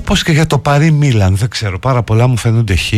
Όπως 0.00 0.22
και 0.22 0.32
για 0.32 0.46
το 0.46 0.58
Παρί 0.58 0.90
Μίλαν 0.90 1.36
Δεν 1.36 1.48
ξέρω 1.48 1.78
πάρα 1.78 2.02
πολλά 2.02 2.26
μου 2.26 2.36
φαίνονται 2.36 2.76
χ 2.76 2.92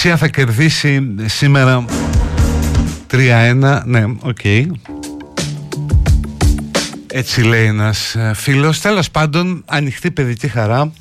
Η 0.00 0.02
Λειψία 0.02 0.28
θα 0.28 0.32
κερδίσει 0.32 1.14
σήμερα 1.24 1.84
3-1. 3.10 3.82
Ναι, 3.84 4.04
οκ. 4.20 4.44
Έτσι 7.06 7.42
λέει 7.42 7.64
ένας 7.64 8.14
ε, 8.14 8.32
φίλος. 8.34 8.80
Τέλος 8.80 9.10
πάντων, 9.10 9.62
ανοιχτή 9.66 10.10
παιδική 10.10 10.48
χαρά. 10.48 10.92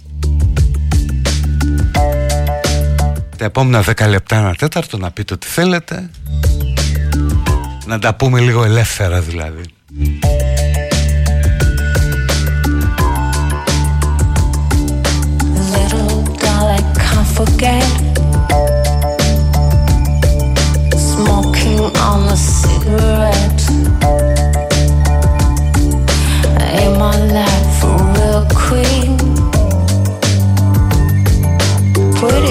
Τα 3.38 3.46
επόμενα 3.46 3.84
10 3.84 4.08
λεπτά, 4.10 4.36
ένα 4.36 4.56
τέταρτο, 4.56 4.98
να 4.98 5.12
πείτε 5.12 5.34
ό,τι 5.34 5.48
θέλετε. 5.48 6.10
Να 7.86 8.00
τα 8.00 8.16
πούμε 8.16 8.40
λίγο 8.40 8.64
ελεύθερα 8.64 9.22
δηλαδή. 9.22 9.64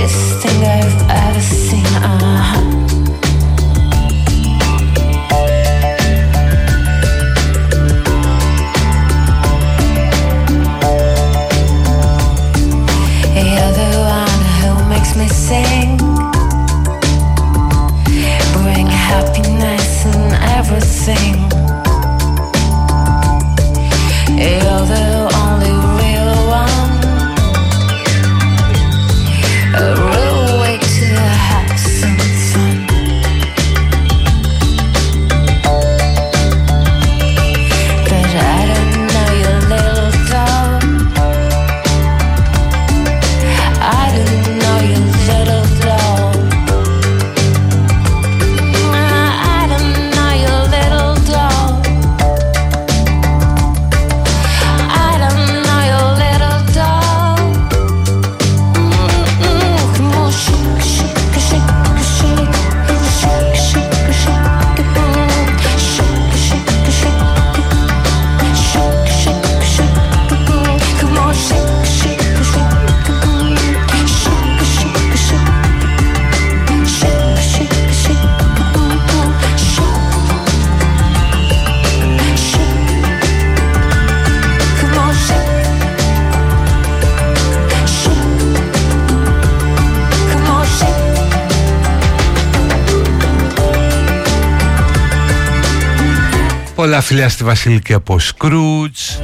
Prettiest 0.09 0.41
thing 0.43 0.65
I've 0.65 1.11
ever 1.11 1.41
seen. 1.41 1.85
Uh-huh. 1.85 2.68
Φιλιά 97.09 97.29
στη 97.29 97.45
Βασιλική 97.45 97.93
από 97.93 98.19
Σκρούτς 98.19 99.21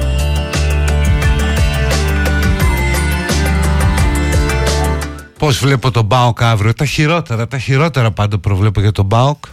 Πώς 5.38 5.58
βλέπω 5.58 5.90
τον 5.90 6.04
Μπάοκ 6.04 6.42
αύριο; 6.42 6.74
Τα 6.74 6.84
χειρότερα, 6.84 7.46
τα 7.46 7.58
χειρότερα 7.58 8.10
πάντα 8.10 8.38
προβλέπω 8.38 8.80
για 8.80 8.92
τον 8.92 9.04
Μπάοκ. 9.04 9.44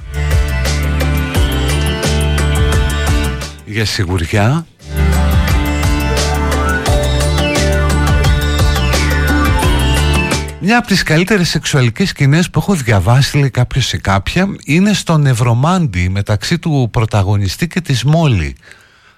Για 3.65 3.85
σιγουριά 3.85 4.65
Μια 10.72 10.80
από 10.80 10.89
τις 10.89 11.03
καλύτερες 11.03 11.49
σεξουαλικές 11.49 12.10
σκηνές 12.10 12.49
που 12.49 12.60
έχω 12.60 12.73
διαβάσει 12.73 13.38
λέει 13.38 13.49
κάποιος 13.49 13.93
ή 13.93 13.98
κάποια 13.98 14.48
είναι 14.65 14.93
στο 14.93 15.18
Νευρομάντι 15.18 16.10
μεταξύ 16.10 16.60
του 16.60 16.89
πρωταγωνιστή 16.91 17.68
και 17.68 17.81
της 17.81 18.03
Μόλι. 18.03 18.56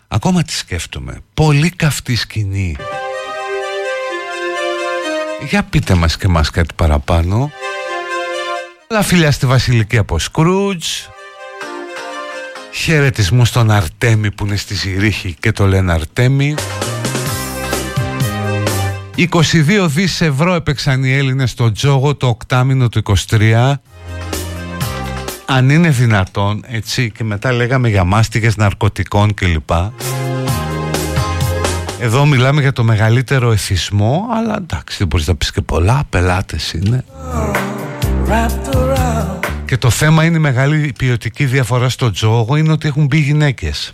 Ακόμα 0.08 0.44
τη 0.44 0.54
σκέφτομαι. 0.54 1.20
Πολύ 1.34 1.70
καυτή 1.70 2.16
σκηνή. 2.16 2.76
Για 5.50 5.64
πείτε 5.64 5.94
μας 5.94 6.18
και 6.18 6.28
μας 6.28 6.50
κάτι 6.50 6.74
παραπάνω. 6.76 7.52
Αλλά 8.90 9.02
φίλια 9.02 9.32
στη 9.32 9.46
Βασιλική 9.46 9.98
από 9.98 10.20
Σκρούτζ. 10.20 10.88
Χαιρετισμού 12.72 13.46
στον 13.46 13.72
Αρτέμι 13.72 14.32
που 14.32 14.46
είναι 14.46 14.56
στη 14.56 14.76
Ζηρίχη 14.76 15.36
και 15.40 15.52
το 15.52 15.68
λένε 15.68 15.94
Αρτέμι. 15.94 16.56
22 19.18 19.88
δις 19.88 20.22
ευρώ 20.22 20.54
έπαιξαν 20.54 21.04
οι 21.04 21.14
Έλληνες 21.14 21.50
στο 21.50 21.72
τζόγο 21.72 22.16
το 22.16 22.28
οκτάμινο 22.28 22.90
του 22.90 23.02
23 23.30 23.74
αν 25.46 25.70
είναι 25.70 25.90
δυνατόν 25.90 26.64
έτσι 26.68 27.12
και 27.12 27.24
μετά 27.24 27.52
λέγαμε 27.52 27.90
για 27.90 28.04
μάστιγες 28.04 28.56
ναρκωτικών 28.56 29.34
κλπ. 29.34 29.70
Εδώ 32.00 32.26
μιλάμε 32.26 32.62
για 32.62 32.74
το 32.74 32.84
μεγαλύτερο 32.84 33.52
εθισμό 33.52 34.28
αλλά 34.34 34.56
εντάξει 34.58 34.98
δεν 34.98 35.08
μπορείς 35.08 35.28
να 35.28 35.36
πεις 35.36 35.52
και 35.52 35.62
πολλά 35.62 36.04
πελάτες 36.10 36.74
είναι. 36.74 37.04
Και 39.66 39.78
το 39.78 39.90
θέμα 39.90 40.24
είναι 40.24 40.38
η 40.38 40.40
μεγάλη 40.40 40.94
ποιοτική 40.98 41.46
διαφορά 41.46 41.90
στο 41.90 42.12
τζόγο 42.12 42.56
είναι 42.56 42.72
ότι 42.72 42.88
έχουν 42.88 43.06
μπει 43.06 43.18
γυναίκες 43.18 43.92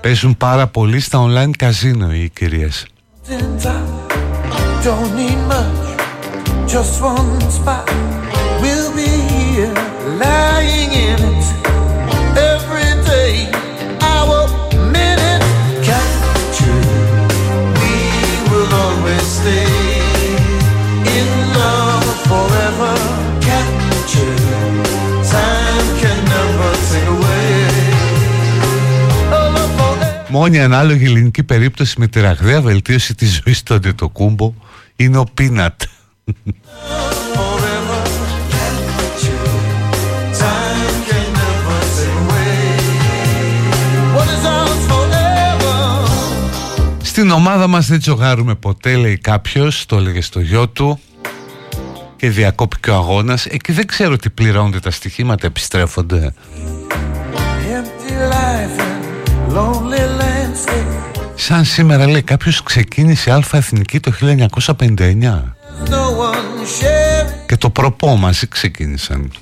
Πέσουν 0.00 0.36
πάρα 0.36 0.66
πολύ 0.66 1.00
στα 1.00 1.24
online 1.26 1.50
καζίνο 1.56 2.14
οι 2.14 2.28
κυρίες. 2.28 2.86
Μόνη 30.38 30.60
ανάλογη 30.60 31.04
ελληνική 31.04 31.42
περίπτωση 31.42 31.94
με 31.98 32.06
τη 32.06 32.20
ραγδαία 32.20 32.60
βελτίωση 32.60 33.14
της 33.14 33.40
ζωής 33.44 33.62
του 33.62 33.74
Αντιτοκούμπο 33.74 34.54
είναι 34.96 35.18
ο 35.18 35.24
Πίνατ. 35.34 35.80
Time 35.82 36.32
can 41.08 41.26
never 41.38 41.80
take 41.96 42.18
away 42.22 42.78
what 44.14 44.28
is 44.36 44.44
ours 44.56 44.82
forever. 44.90 45.76
Στην 47.02 47.30
ομάδα 47.30 47.66
μας 47.66 47.86
δεν 47.86 48.00
τζογάρουμε 48.00 48.54
ποτέ 48.54 48.96
λέει 48.96 49.18
κάποιος, 49.18 49.86
το 49.86 49.96
έλεγε 49.96 50.20
στο 50.20 50.40
γιο 50.40 50.68
του 50.68 51.00
και 52.16 52.30
διακόπηκε 52.30 52.90
ο 52.90 52.94
αγώνας. 52.94 53.46
Εκεί 53.46 53.72
δεν 53.72 53.86
ξέρω 53.86 54.16
τι 54.16 54.30
πληρώνονται 54.30 54.80
τα 54.80 54.90
στοιχήματα, 54.90 55.46
επιστρέφονται. 55.46 56.32
Σαν 61.40 61.64
σήμερα 61.64 62.06
λέει 62.06 62.22
κάποιος 62.22 62.62
ξεκίνησε 62.62 63.30
άλφα 63.30 63.56
εθνική 63.56 64.00
το 64.00 64.12
1959 64.20 65.42
και 67.46 67.56
το 67.56 67.70
προπόμα 67.70 68.14
μαζί 68.14 68.46
ξεκίνησαν. 68.46 69.32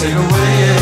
sing 0.00 0.16
away. 0.16 0.79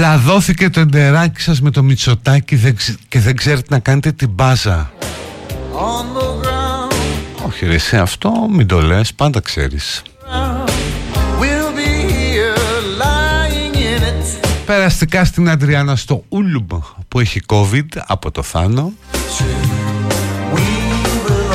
Λαδώθηκε 0.00 0.70
το 0.70 0.80
εντεράκι 0.80 1.40
σας 1.40 1.60
με 1.60 1.70
το 1.70 1.82
μυτσοτάκι 1.82 2.56
δεν 2.56 2.76
ξε- 2.76 2.98
και 3.08 3.20
δεν 3.20 3.36
ξέρετε 3.36 3.66
να 3.70 3.78
κάνετε 3.78 4.12
την 4.12 4.28
μπάζα. 4.28 4.90
On 5.72 6.18
the 6.18 6.44
ground, 6.44 7.46
Όχι 7.46 7.66
ρε, 7.66 7.78
σε 7.78 7.98
αυτό 7.98 8.32
μην 8.50 8.66
το 8.66 8.80
λες, 8.82 9.14
πάντα 9.14 9.40
ξέρεις. 9.40 10.02
we'll 11.40 11.72
be 11.76 12.10
here 12.12 13.02
lying 13.02 13.74
in 13.74 14.02
it. 14.02 14.48
Περαστικά 14.66 15.24
στην 15.24 15.48
Αντριάννα 15.48 15.96
στο 15.96 16.24
Ούλμπ 16.28 16.72
που 17.08 17.20
έχει 17.20 17.40
COVID 17.46 17.86
από 18.06 18.30
το 18.30 18.42
Θάνο. 18.42 18.92
We 20.54 20.58
will 21.26 21.50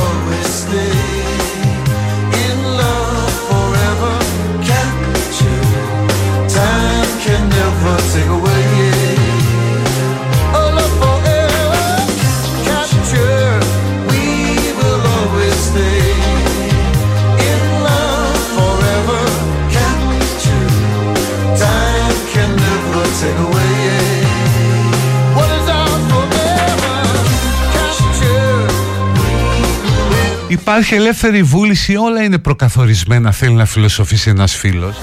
Υπάρχει 30.48 30.96
ελεύθερη 30.96 31.44
βούληση, 31.44 31.96
όλα 31.96 32.24
είναι 32.24 32.38
προκαθορισμένα, 32.38 33.32
θέλει 33.32 33.54
να 33.54 33.66
φιλοσοφήσει 33.66 34.30
ένας 34.30 34.56
φίλος. 34.56 34.98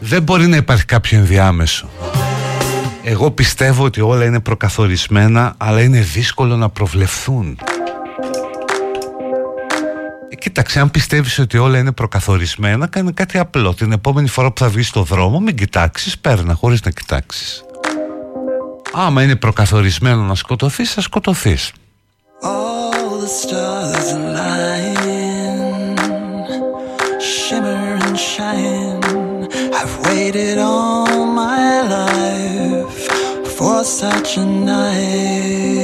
Δεν 0.00 0.22
μπορεί 0.22 0.46
να 0.46 0.56
υπάρχει 0.56 0.84
κάποιο 0.84 1.18
ενδιάμεσο. 1.18 1.88
Εγώ 3.02 3.30
πιστεύω 3.30 3.84
ότι 3.84 4.00
όλα 4.00 4.24
είναι 4.24 4.40
προκαθορισμένα, 4.40 5.54
αλλά 5.56 5.82
είναι 5.82 6.00
δύσκολο 6.00 6.56
να 6.56 6.68
προβλεφθούν. 6.68 7.58
Ε, 10.28 10.34
κοίταξε, 10.34 10.80
αν 10.80 10.90
πιστεύεις 10.90 11.38
ότι 11.38 11.58
όλα 11.58 11.78
είναι 11.78 11.92
προκαθορισμένα, 11.92 12.86
κάνε 12.86 13.10
κάτι 13.14 13.38
απλό. 13.38 13.74
Την 13.74 13.92
επόμενη 13.92 14.28
φορά 14.28 14.52
που 14.52 14.60
θα 14.60 14.68
βγεις 14.68 14.88
στο 14.88 15.02
δρόμο, 15.02 15.40
μην 15.40 15.56
κοιτάξεις, 15.56 16.18
παίρνα 16.18 16.54
χωρίς 16.54 16.82
να 16.82 16.90
κοιτάξεις. 16.90 17.64
Άμα 18.92 19.22
είναι 19.22 19.36
προκαθορισμένο 19.36 20.22
να 20.22 20.34
σκοτωθείς, 20.34 20.92
θα 20.92 21.00
σκοτωθείς. 21.00 21.72
All 22.42 22.99
the 23.20 23.28
stars 23.28 24.08
align, 24.12 25.96
shimmer 27.32 27.84
and 28.06 28.16
shine. 28.32 29.02
I've 29.78 29.94
waited 30.06 30.56
all 30.58 31.26
my 31.42 31.64
life 31.96 32.98
for 33.56 33.78
such 34.00 34.30
a 34.38 34.46
night. 34.74 35.80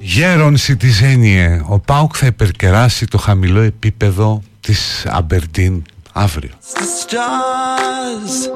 Γέρον 0.00 0.56
Σιτιζένιε, 0.56 1.62
ο 1.68 1.78
Πάουκ 1.78 2.14
θα 2.16 2.26
υπερκεράσει 2.26 3.06
το 3.06 3.18
χαμηλό 3.18 3.60
επίπεδο 3.60 4.42
της 4.60 5.06
Αμπερντίν 5.06 5.82
αύριο. 6.12 6.50
The 6.74 6.80
stars, 6.80 8.48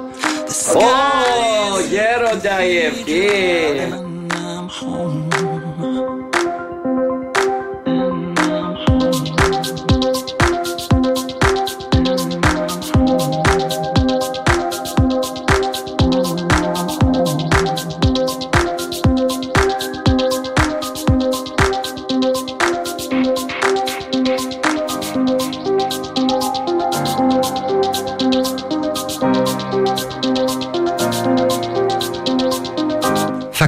the 0.49 0.53
sky 0.53 0.77
Ω, 0.77 1.81
γέροντα 1.91 2.65
η 2.65 2.77
ευχή. 2.77 3.31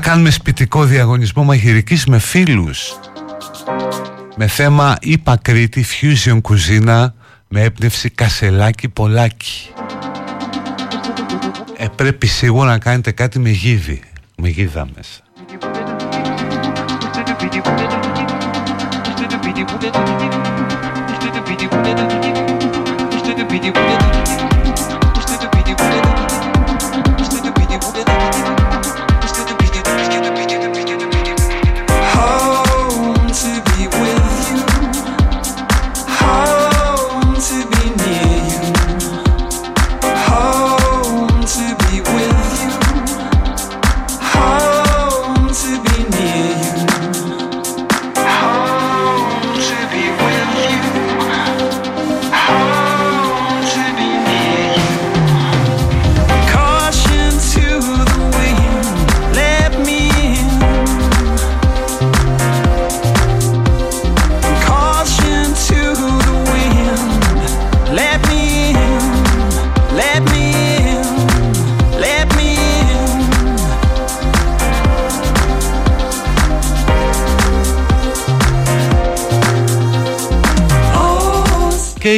Κάνουμε 0.04 0.30
σπιτικό 0.30 0.84
διαγωνισμό 0.84 1.44
μαγειρικής 1.44 2.06
με 2.06 2.18
φίλους. 2.18 2.98
Με 4.36 4.46
θέμα 4.46 4.96
Ήπα 5.00 5.36
Κρήτη 5.36 5.84
Fusion 5.84 6.38
κουζίνα 6.42 7.14
με 7.48 7.62
έπνευση 7.62 8.10
κασελάκι 8.10 8.88
πολλάκι. 8.88 9.72
Ε, 11.76 11.86
πρέπει 11.96 12.26
σίγουρα 12.26 12.70
να 12.70 12.78
κάνετε 12.78 13.10
κάτι 13.10 13.38
με 13.38 13.50
γίδι. 13.50 14.02
Με 14.36 14.48
γίδα 14.48 14.88
μέσα. 14.94 15.22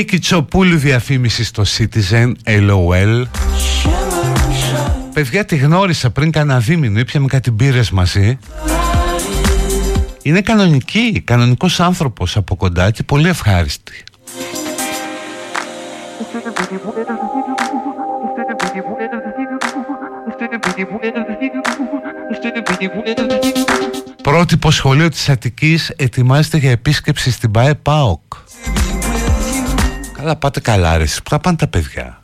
Κιτσοπούλου 0.07 0.77
διαφήμιση 0.77 1.45
στο 1.45 1.63
Citizen 1.77 2.33
LOL. 2.45 3.23
shimmer 3.23 4.25
and 4.25 4.53
shine. 4.53 5.13
Παιδιά 5.15 5.45
τη 5.45 5.57
γνώρισα 5.57 6.11
πριν 6.11 6.31
κανένα 6.31 6.59
δίμηνο, 6.59 6.99
ήπιαμε 6.99 7.27
κάτι 7.27 7.51
μπύρες 7.51 7.91
μαζί. 7.91 8.39
Είναι 10.23 10.41
κανονική, 10.41 11.23
κανονικός 11.25 11.81
άνθρωπος 11.81 12.37
από 12.37 12.57
κοντά 12.57 12.91
και 12.91 13.03
πολύ 13.03 13.29
ευχάριστη. 13.29 14.05
Πρότυπο 24.23 24.71
σχολείο 24.71 25.09
της 25.09 25.29
Αττικής 25.29 25.93
ετοιμάζεται 25.97 26.57
για 26.57 26.71
επίσκεψη 26.71 27.31
στην 27.31 27.51
ΠΑΕ 27.51 27.75
ΠΑΟΚ. 27.75 28.36
Αλλά 30.27 30.37
πάτε 30.37 30.61
καλά 30.61 30.97
ρε 30.97 31.05
Πού 31.05 31.31
θα 31.31 31.39
πάνε 31.39 31.57
τα 31.57 31.67
παιδιά; 31.67 32.23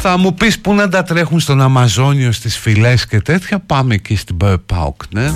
Θα 0.00 0.16
μου 0.16 0.34
πεις 0.34 0.60
που 0.60 0.74
να 0.74 0.88
τα 0.88 1.02
τρέχουν 1.02 1.40
στον 1.40 1.60
Αμαζόνιο 1.60 2.32
στις 2.32 2.58
φυλές 2.58 3.06
και 3.06 3.20
τέτοια 3.20 3.58
Πάμε 3.58 3.94
εκεί 3.94 4.16
στην 4.16 4.36
Πάοκ 4.66 5.02
ναι. 5.10 5.30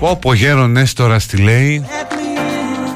Me 0.00 0.06
in. 0.06 0.08
Πω 0.08 0.16
πω 0.16 0.32
γέρο 0.32 0.66
Νέστορας 0.66 1.26
τι 1.26 1.36
λέει. 1.36 1.84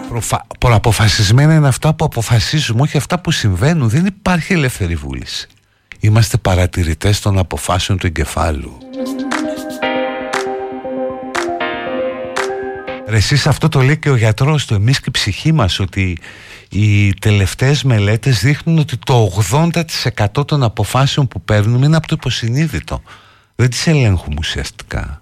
Προφα... 0.08 0.46
Προαποφασισμένα 0.58 1.54
είναι 1.54 1.68
αυτά 1.68 1.94
που 1.94 2.04
αποφασίζουμε 2.04 2.82
Όχι 2.82 2.96
αυτά 2.96 3.20
που 3.20 3.30
συμβαίνουν. 3.30 3.88
Δεν 3.88 4.06
υπάρχει 4.06 4.52
ελεύθερη 4.52 4.94
βούληση. 4.94 5.48
Είμαστε 6.00 6.36
παρατηρητές 6.36 7.20
των 7.20 7.38
αποφάσεων 7.38 7.98
του 7.98 8.06
εγκεφάλου. 8.06 8.78
Ρε 13.08 13.16
εσείς 13.16 13.46
αυτό 13.46 13.68
το 13.68 13.80
λέει 13.80 13.98
και 13.98 14.10
ο 14.10 14.16
γιατρός 14.16 14.66
του. 14.66 14.74
Εμείς 14.74 14.98
και 14.98 15.04
η 15.08 15.10
ψυχή 15.10 15.52
μας 15.52 15.78
Ότι 15.78 16.18
οι 16.70 17.14
τελευταίες 17.14 17.82
μελέτες 17.82 18.40
δείχνουν 18.40 18.78
Ότι 18.78 18.96
το 18.96 19.42
80% 20.36 20.46
των 20.46 20.62
αποφάσεων 20.62 21.28
που 21.28 21.40
παίρνουμε 21.40 21.86
Είναι 21.86 21.96
από 21.96 22.06
το 22.06 22.14
υποσυνείδητο. 22.18 23.02
Δεν 23.54 23.70
τις 23.70 23.86
ελέγχουμε 23.86 24.36
ουσιαστικά 24.38 25.20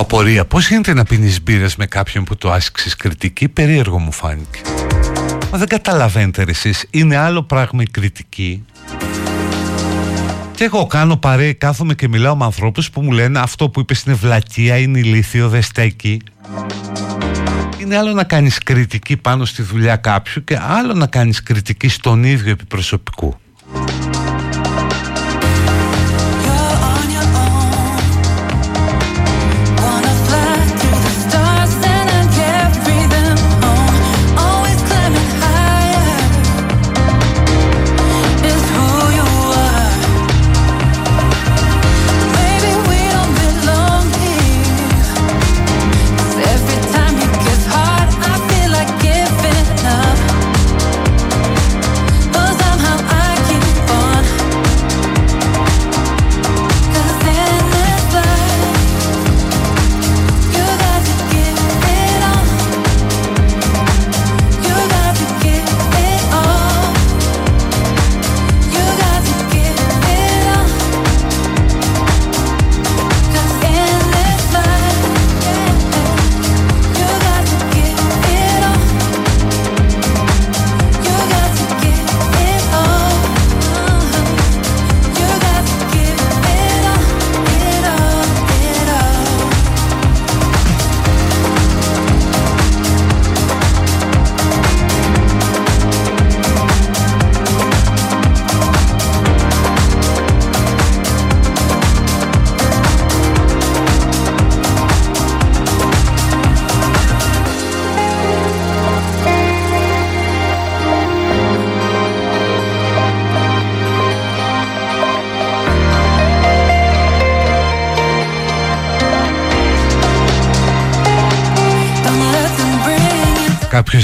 Από 0.00 0.16
απορία, 0.16 0.44
πώς 0.44 0.68
γίνεται 0.68 0.94
να 0.94 1.04
πίνεις 1.04 1.42
μπύρες 1.42 1.76
με 1.76 1.86
κάποιον 1.86 2.24
που 2.24 2.36
το 2.36 2.52
άσκησες 2.52 2.96
κριτική, 2.96 3.48
περίεργο 3.48 3.98
μου 3.98 4.12
φάνηκε. 4.12 4.60
Μα 5.52 5.58
δεν 5.58 5.68
καταλαβαίνετε 5.68 6.42
ρε 6.44 6.50
εσείς, 6.50 6.86
είναι 6.90 7.16
άλλο 7.16 7.42
πράγμα 7.42 7.82
η 7.82 7.86
κριτική. 7.90 8.64
Και 10.54 10.64
εγώ 10.64 10.86
κάνω 10.86 11.16
παρέα, 11.16 11.52
κάθομαι 11.52 11.94
και 11.94 12.08
μιλάω 12.08 12.36
με 12.36 12.44
ανθρώπους 12.44 12.90
που 12.90 13.02
μου 13.02 13.12
λένε 13.12 13.38
αυτό 13.38 13.68
που 13.68 13.80
είπες 13.80 14.02
είναι 14.02 14.14
βλακεία, 14.14 14.76
είναι 14.76 14.98
ηλίθιο, 14.98 15.48
δεν 15.48 15.62
στέκει. 15.62 16.20
Είναι 17.80 17.96
άλλο 17.96 18.12
να 18.12 18.24
κάνεις 18.24 18.58
κριτική 18.58 19.16
πάνω 19.16 19.44
στη 19.44 19.62
δουλειά 19.62 19.96
κάποιου 19.96 20.44
και 20.44 20.58
άλλο 20.62 20.94
να 20.94 21.06
κάνεις 21.06 21.42
κριτική 21.42 21.88
στον 21.88 22.24
ίδιο 22.24 22.50
επιπροσωπικού. 22.50 23.36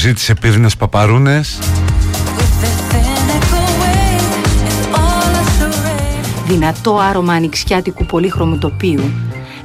Ζήτησε 0.07 0.35
πύρινες 0.35 0.77
παπαρούνες 0.77 1.59
cynical 2.91 3.67
way. 3.81 4.21
It's 4.69 4.87
all 4.95 5.35
a 5.35 5.45
charade. 5.59 6.47
δυνατό 6.47 6.99
άρωμα 6.99 7.33
ανοιξιάτικου 7.33 8.07
πολύχρωμου 8.07 8.59
τοπίου, 8.59 9.11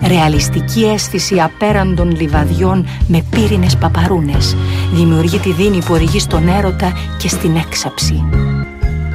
ρεαλιστική 0.08 0.84
αίσθηση 0.86 1.40
απέραντων 1.40 2.12
λιβαδιών 2.12 2.88
με 3.08 3.26
πύρινες 3.30 3.78
παπαρούνες, 3.78 4.56
δημιουργεί 4.94 5.38
τη 5.38 5.52
δίνη 5.52 5.84
που 5.84 5.94
οδηγεί 5.94 6.20
στον 6.20 6.48
έρωτα 6.48 6.94
και 7.18 7.28
στην 7.28 7.56
έξαψη. 7.56 8.24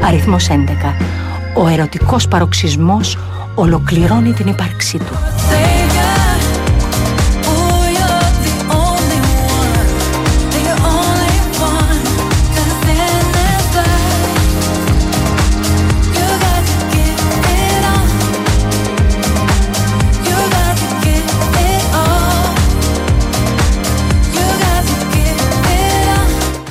Αριθμός 0.00 0.48
11. 0.48 0.94
Ο 1.56 1.68
ερωτικός 1.68 2.28
παροξισμός 2.28 3.18
ολοκληρώνει 3.54 4.32
την 4.32 4.46
ύπαρξή 4.46 4.98
του. 4.98 5.35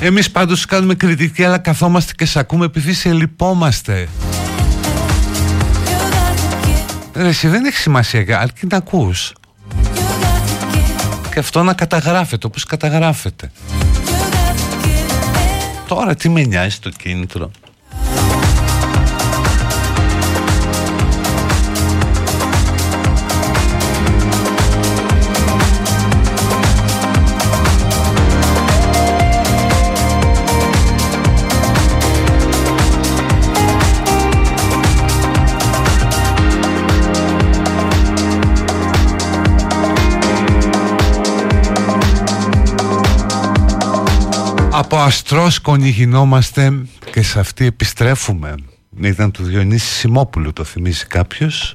Εμείς 0.06 0.30
πάντως 0.30 0.66
κάνουμε 0.66 0.94
κριτική 0.94 1.44
αλλά 1.44 1.58
καθόμαστε 1.58 2.12
και 2.16 2.24
σ' 2.24 2.36
ακούμε 2.36 2.64
επειδή 2.64 2.92
σε 2.92 3.12
λυπόμαστε. 3.12 4.08
Ρε 7.14 7.28
εσύ 7.28 7.48
δεν 7.48 7.64
έχεις 7.64 7.80
σημασία 7.80 8.40
αρκεί 8.40 8.66
να 8.66 8.76
ακούς. 8.76 9.32
Και 11.32 11.38
αυτό 11.38 11.62
να 11.62 11.72
καταγράφεται 11.74 12.46
όπως 12.46 12.64
καταγράφεται. 12.64 13.50
Τώρα 15.86 16.14
τι 16.14 16.28
με 16.28 16.42
νοιάζει 16.42 16.78
το 16.78 16.90
κίνητρο; 16.90 17.50
Αστρός 45.06 45.60
γινόμαστε 45.82 46.72
και 47.12 47.22
σε 47.22 47.40
αυτή 47.40 47.64
επιστρέφουμε. 47.64 48.54
Ήταν 49.02 49.30
του 49.30 49.42
Διονύση 49.42 49.86
Σιμόπουλου, 49.86 50.52
το 50.52 50.64
θυμίζει 50.64 51.06
κάποιος; 51.06 51.74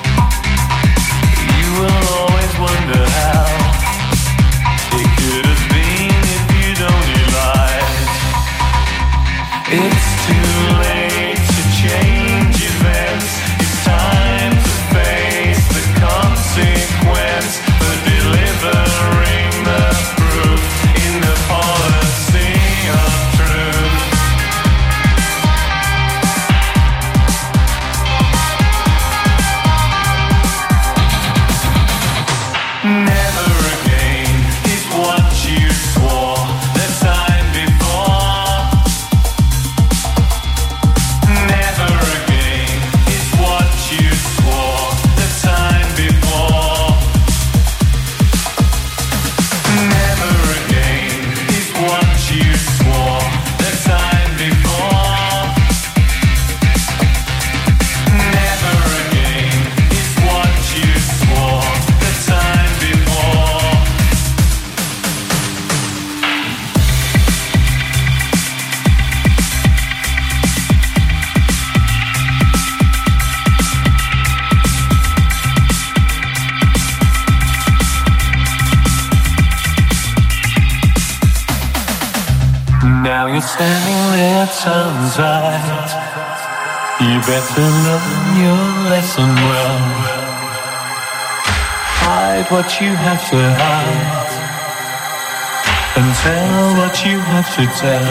to 97.65 97.73
tell. 97.75 98.01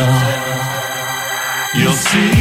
You'll 1.75 1.93
see. 1.93 2.40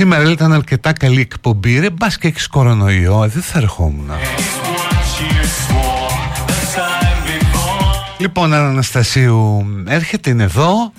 σήμερα 0.00 0.30
ήταν 0.30 0.52
αρκετά 0.52 0.92
καλή 0.92 1.20
εκπομπή. 1.20 1.78
Ρε 1.78 1.90
μπας 1.90 2.18
και 2.18 2.28
έχεις 2.28 2.46
κορονοϊό, 2.46 3.24
ε, 3.24 3.28
δεν 3.28 3.42
θα 3.42 3.58
ερχόμουν. 3.58 4.10
Λοιπόν, 8.18 8.54
Αναστασίου, 8.54 9.66
έρχεται, 9.86 10.30
είναι 10.30 10.42
εδώ. 10.42 10.92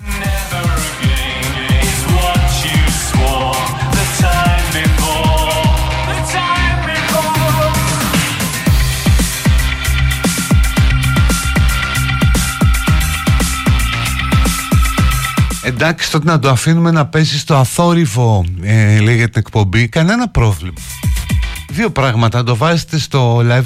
εντάξει 15.82 16.10
τότε 16.10 16.24
να 16.26 16.38
το 16.38 16.48
αφήνουμε 16.48 16.90
να 16.90 17.06
πέσει 17.06 17.38
στο 17.38 17.54
αθόρυβο 17.56 18.44
ε, 18.62 18.98
λέγεται 18.98 19.38
εκπομπή. 19.38 19.88
Κανένα 19.88 20.28
πρόβλημα. 20.28 20.74
Δύο 21.68 21.90
πράγματα 21.90 22.44
το 22.44 22.56
βάζετε 22.56 22.98
στο 22.98 23.38
live 23.38 23.64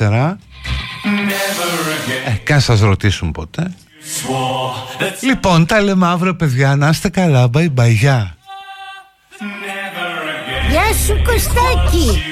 24 0.00 0.34
ε, 2.26 2.30
καν 2.44 2.60
σας 2.60 2.80
ρωτήσουν 2.80 3.32
ποτέ. 3.32 3.74
Λοιπόν 5.20 5.66
τα 5.66 5.80
λέμε 5.80 6.06
αύριο 6.06 6.34
παιδιά. 6.36 6.76
Να 6.76 6.88
είστε 6.88 7.08
καλά. 7.08 7.50
Bye 7.54 7.68
bye. 7.76 7.90
Γεια. 7.90 8.36
Σου 11.06 11.22
κωστάκι! 11.24 12.22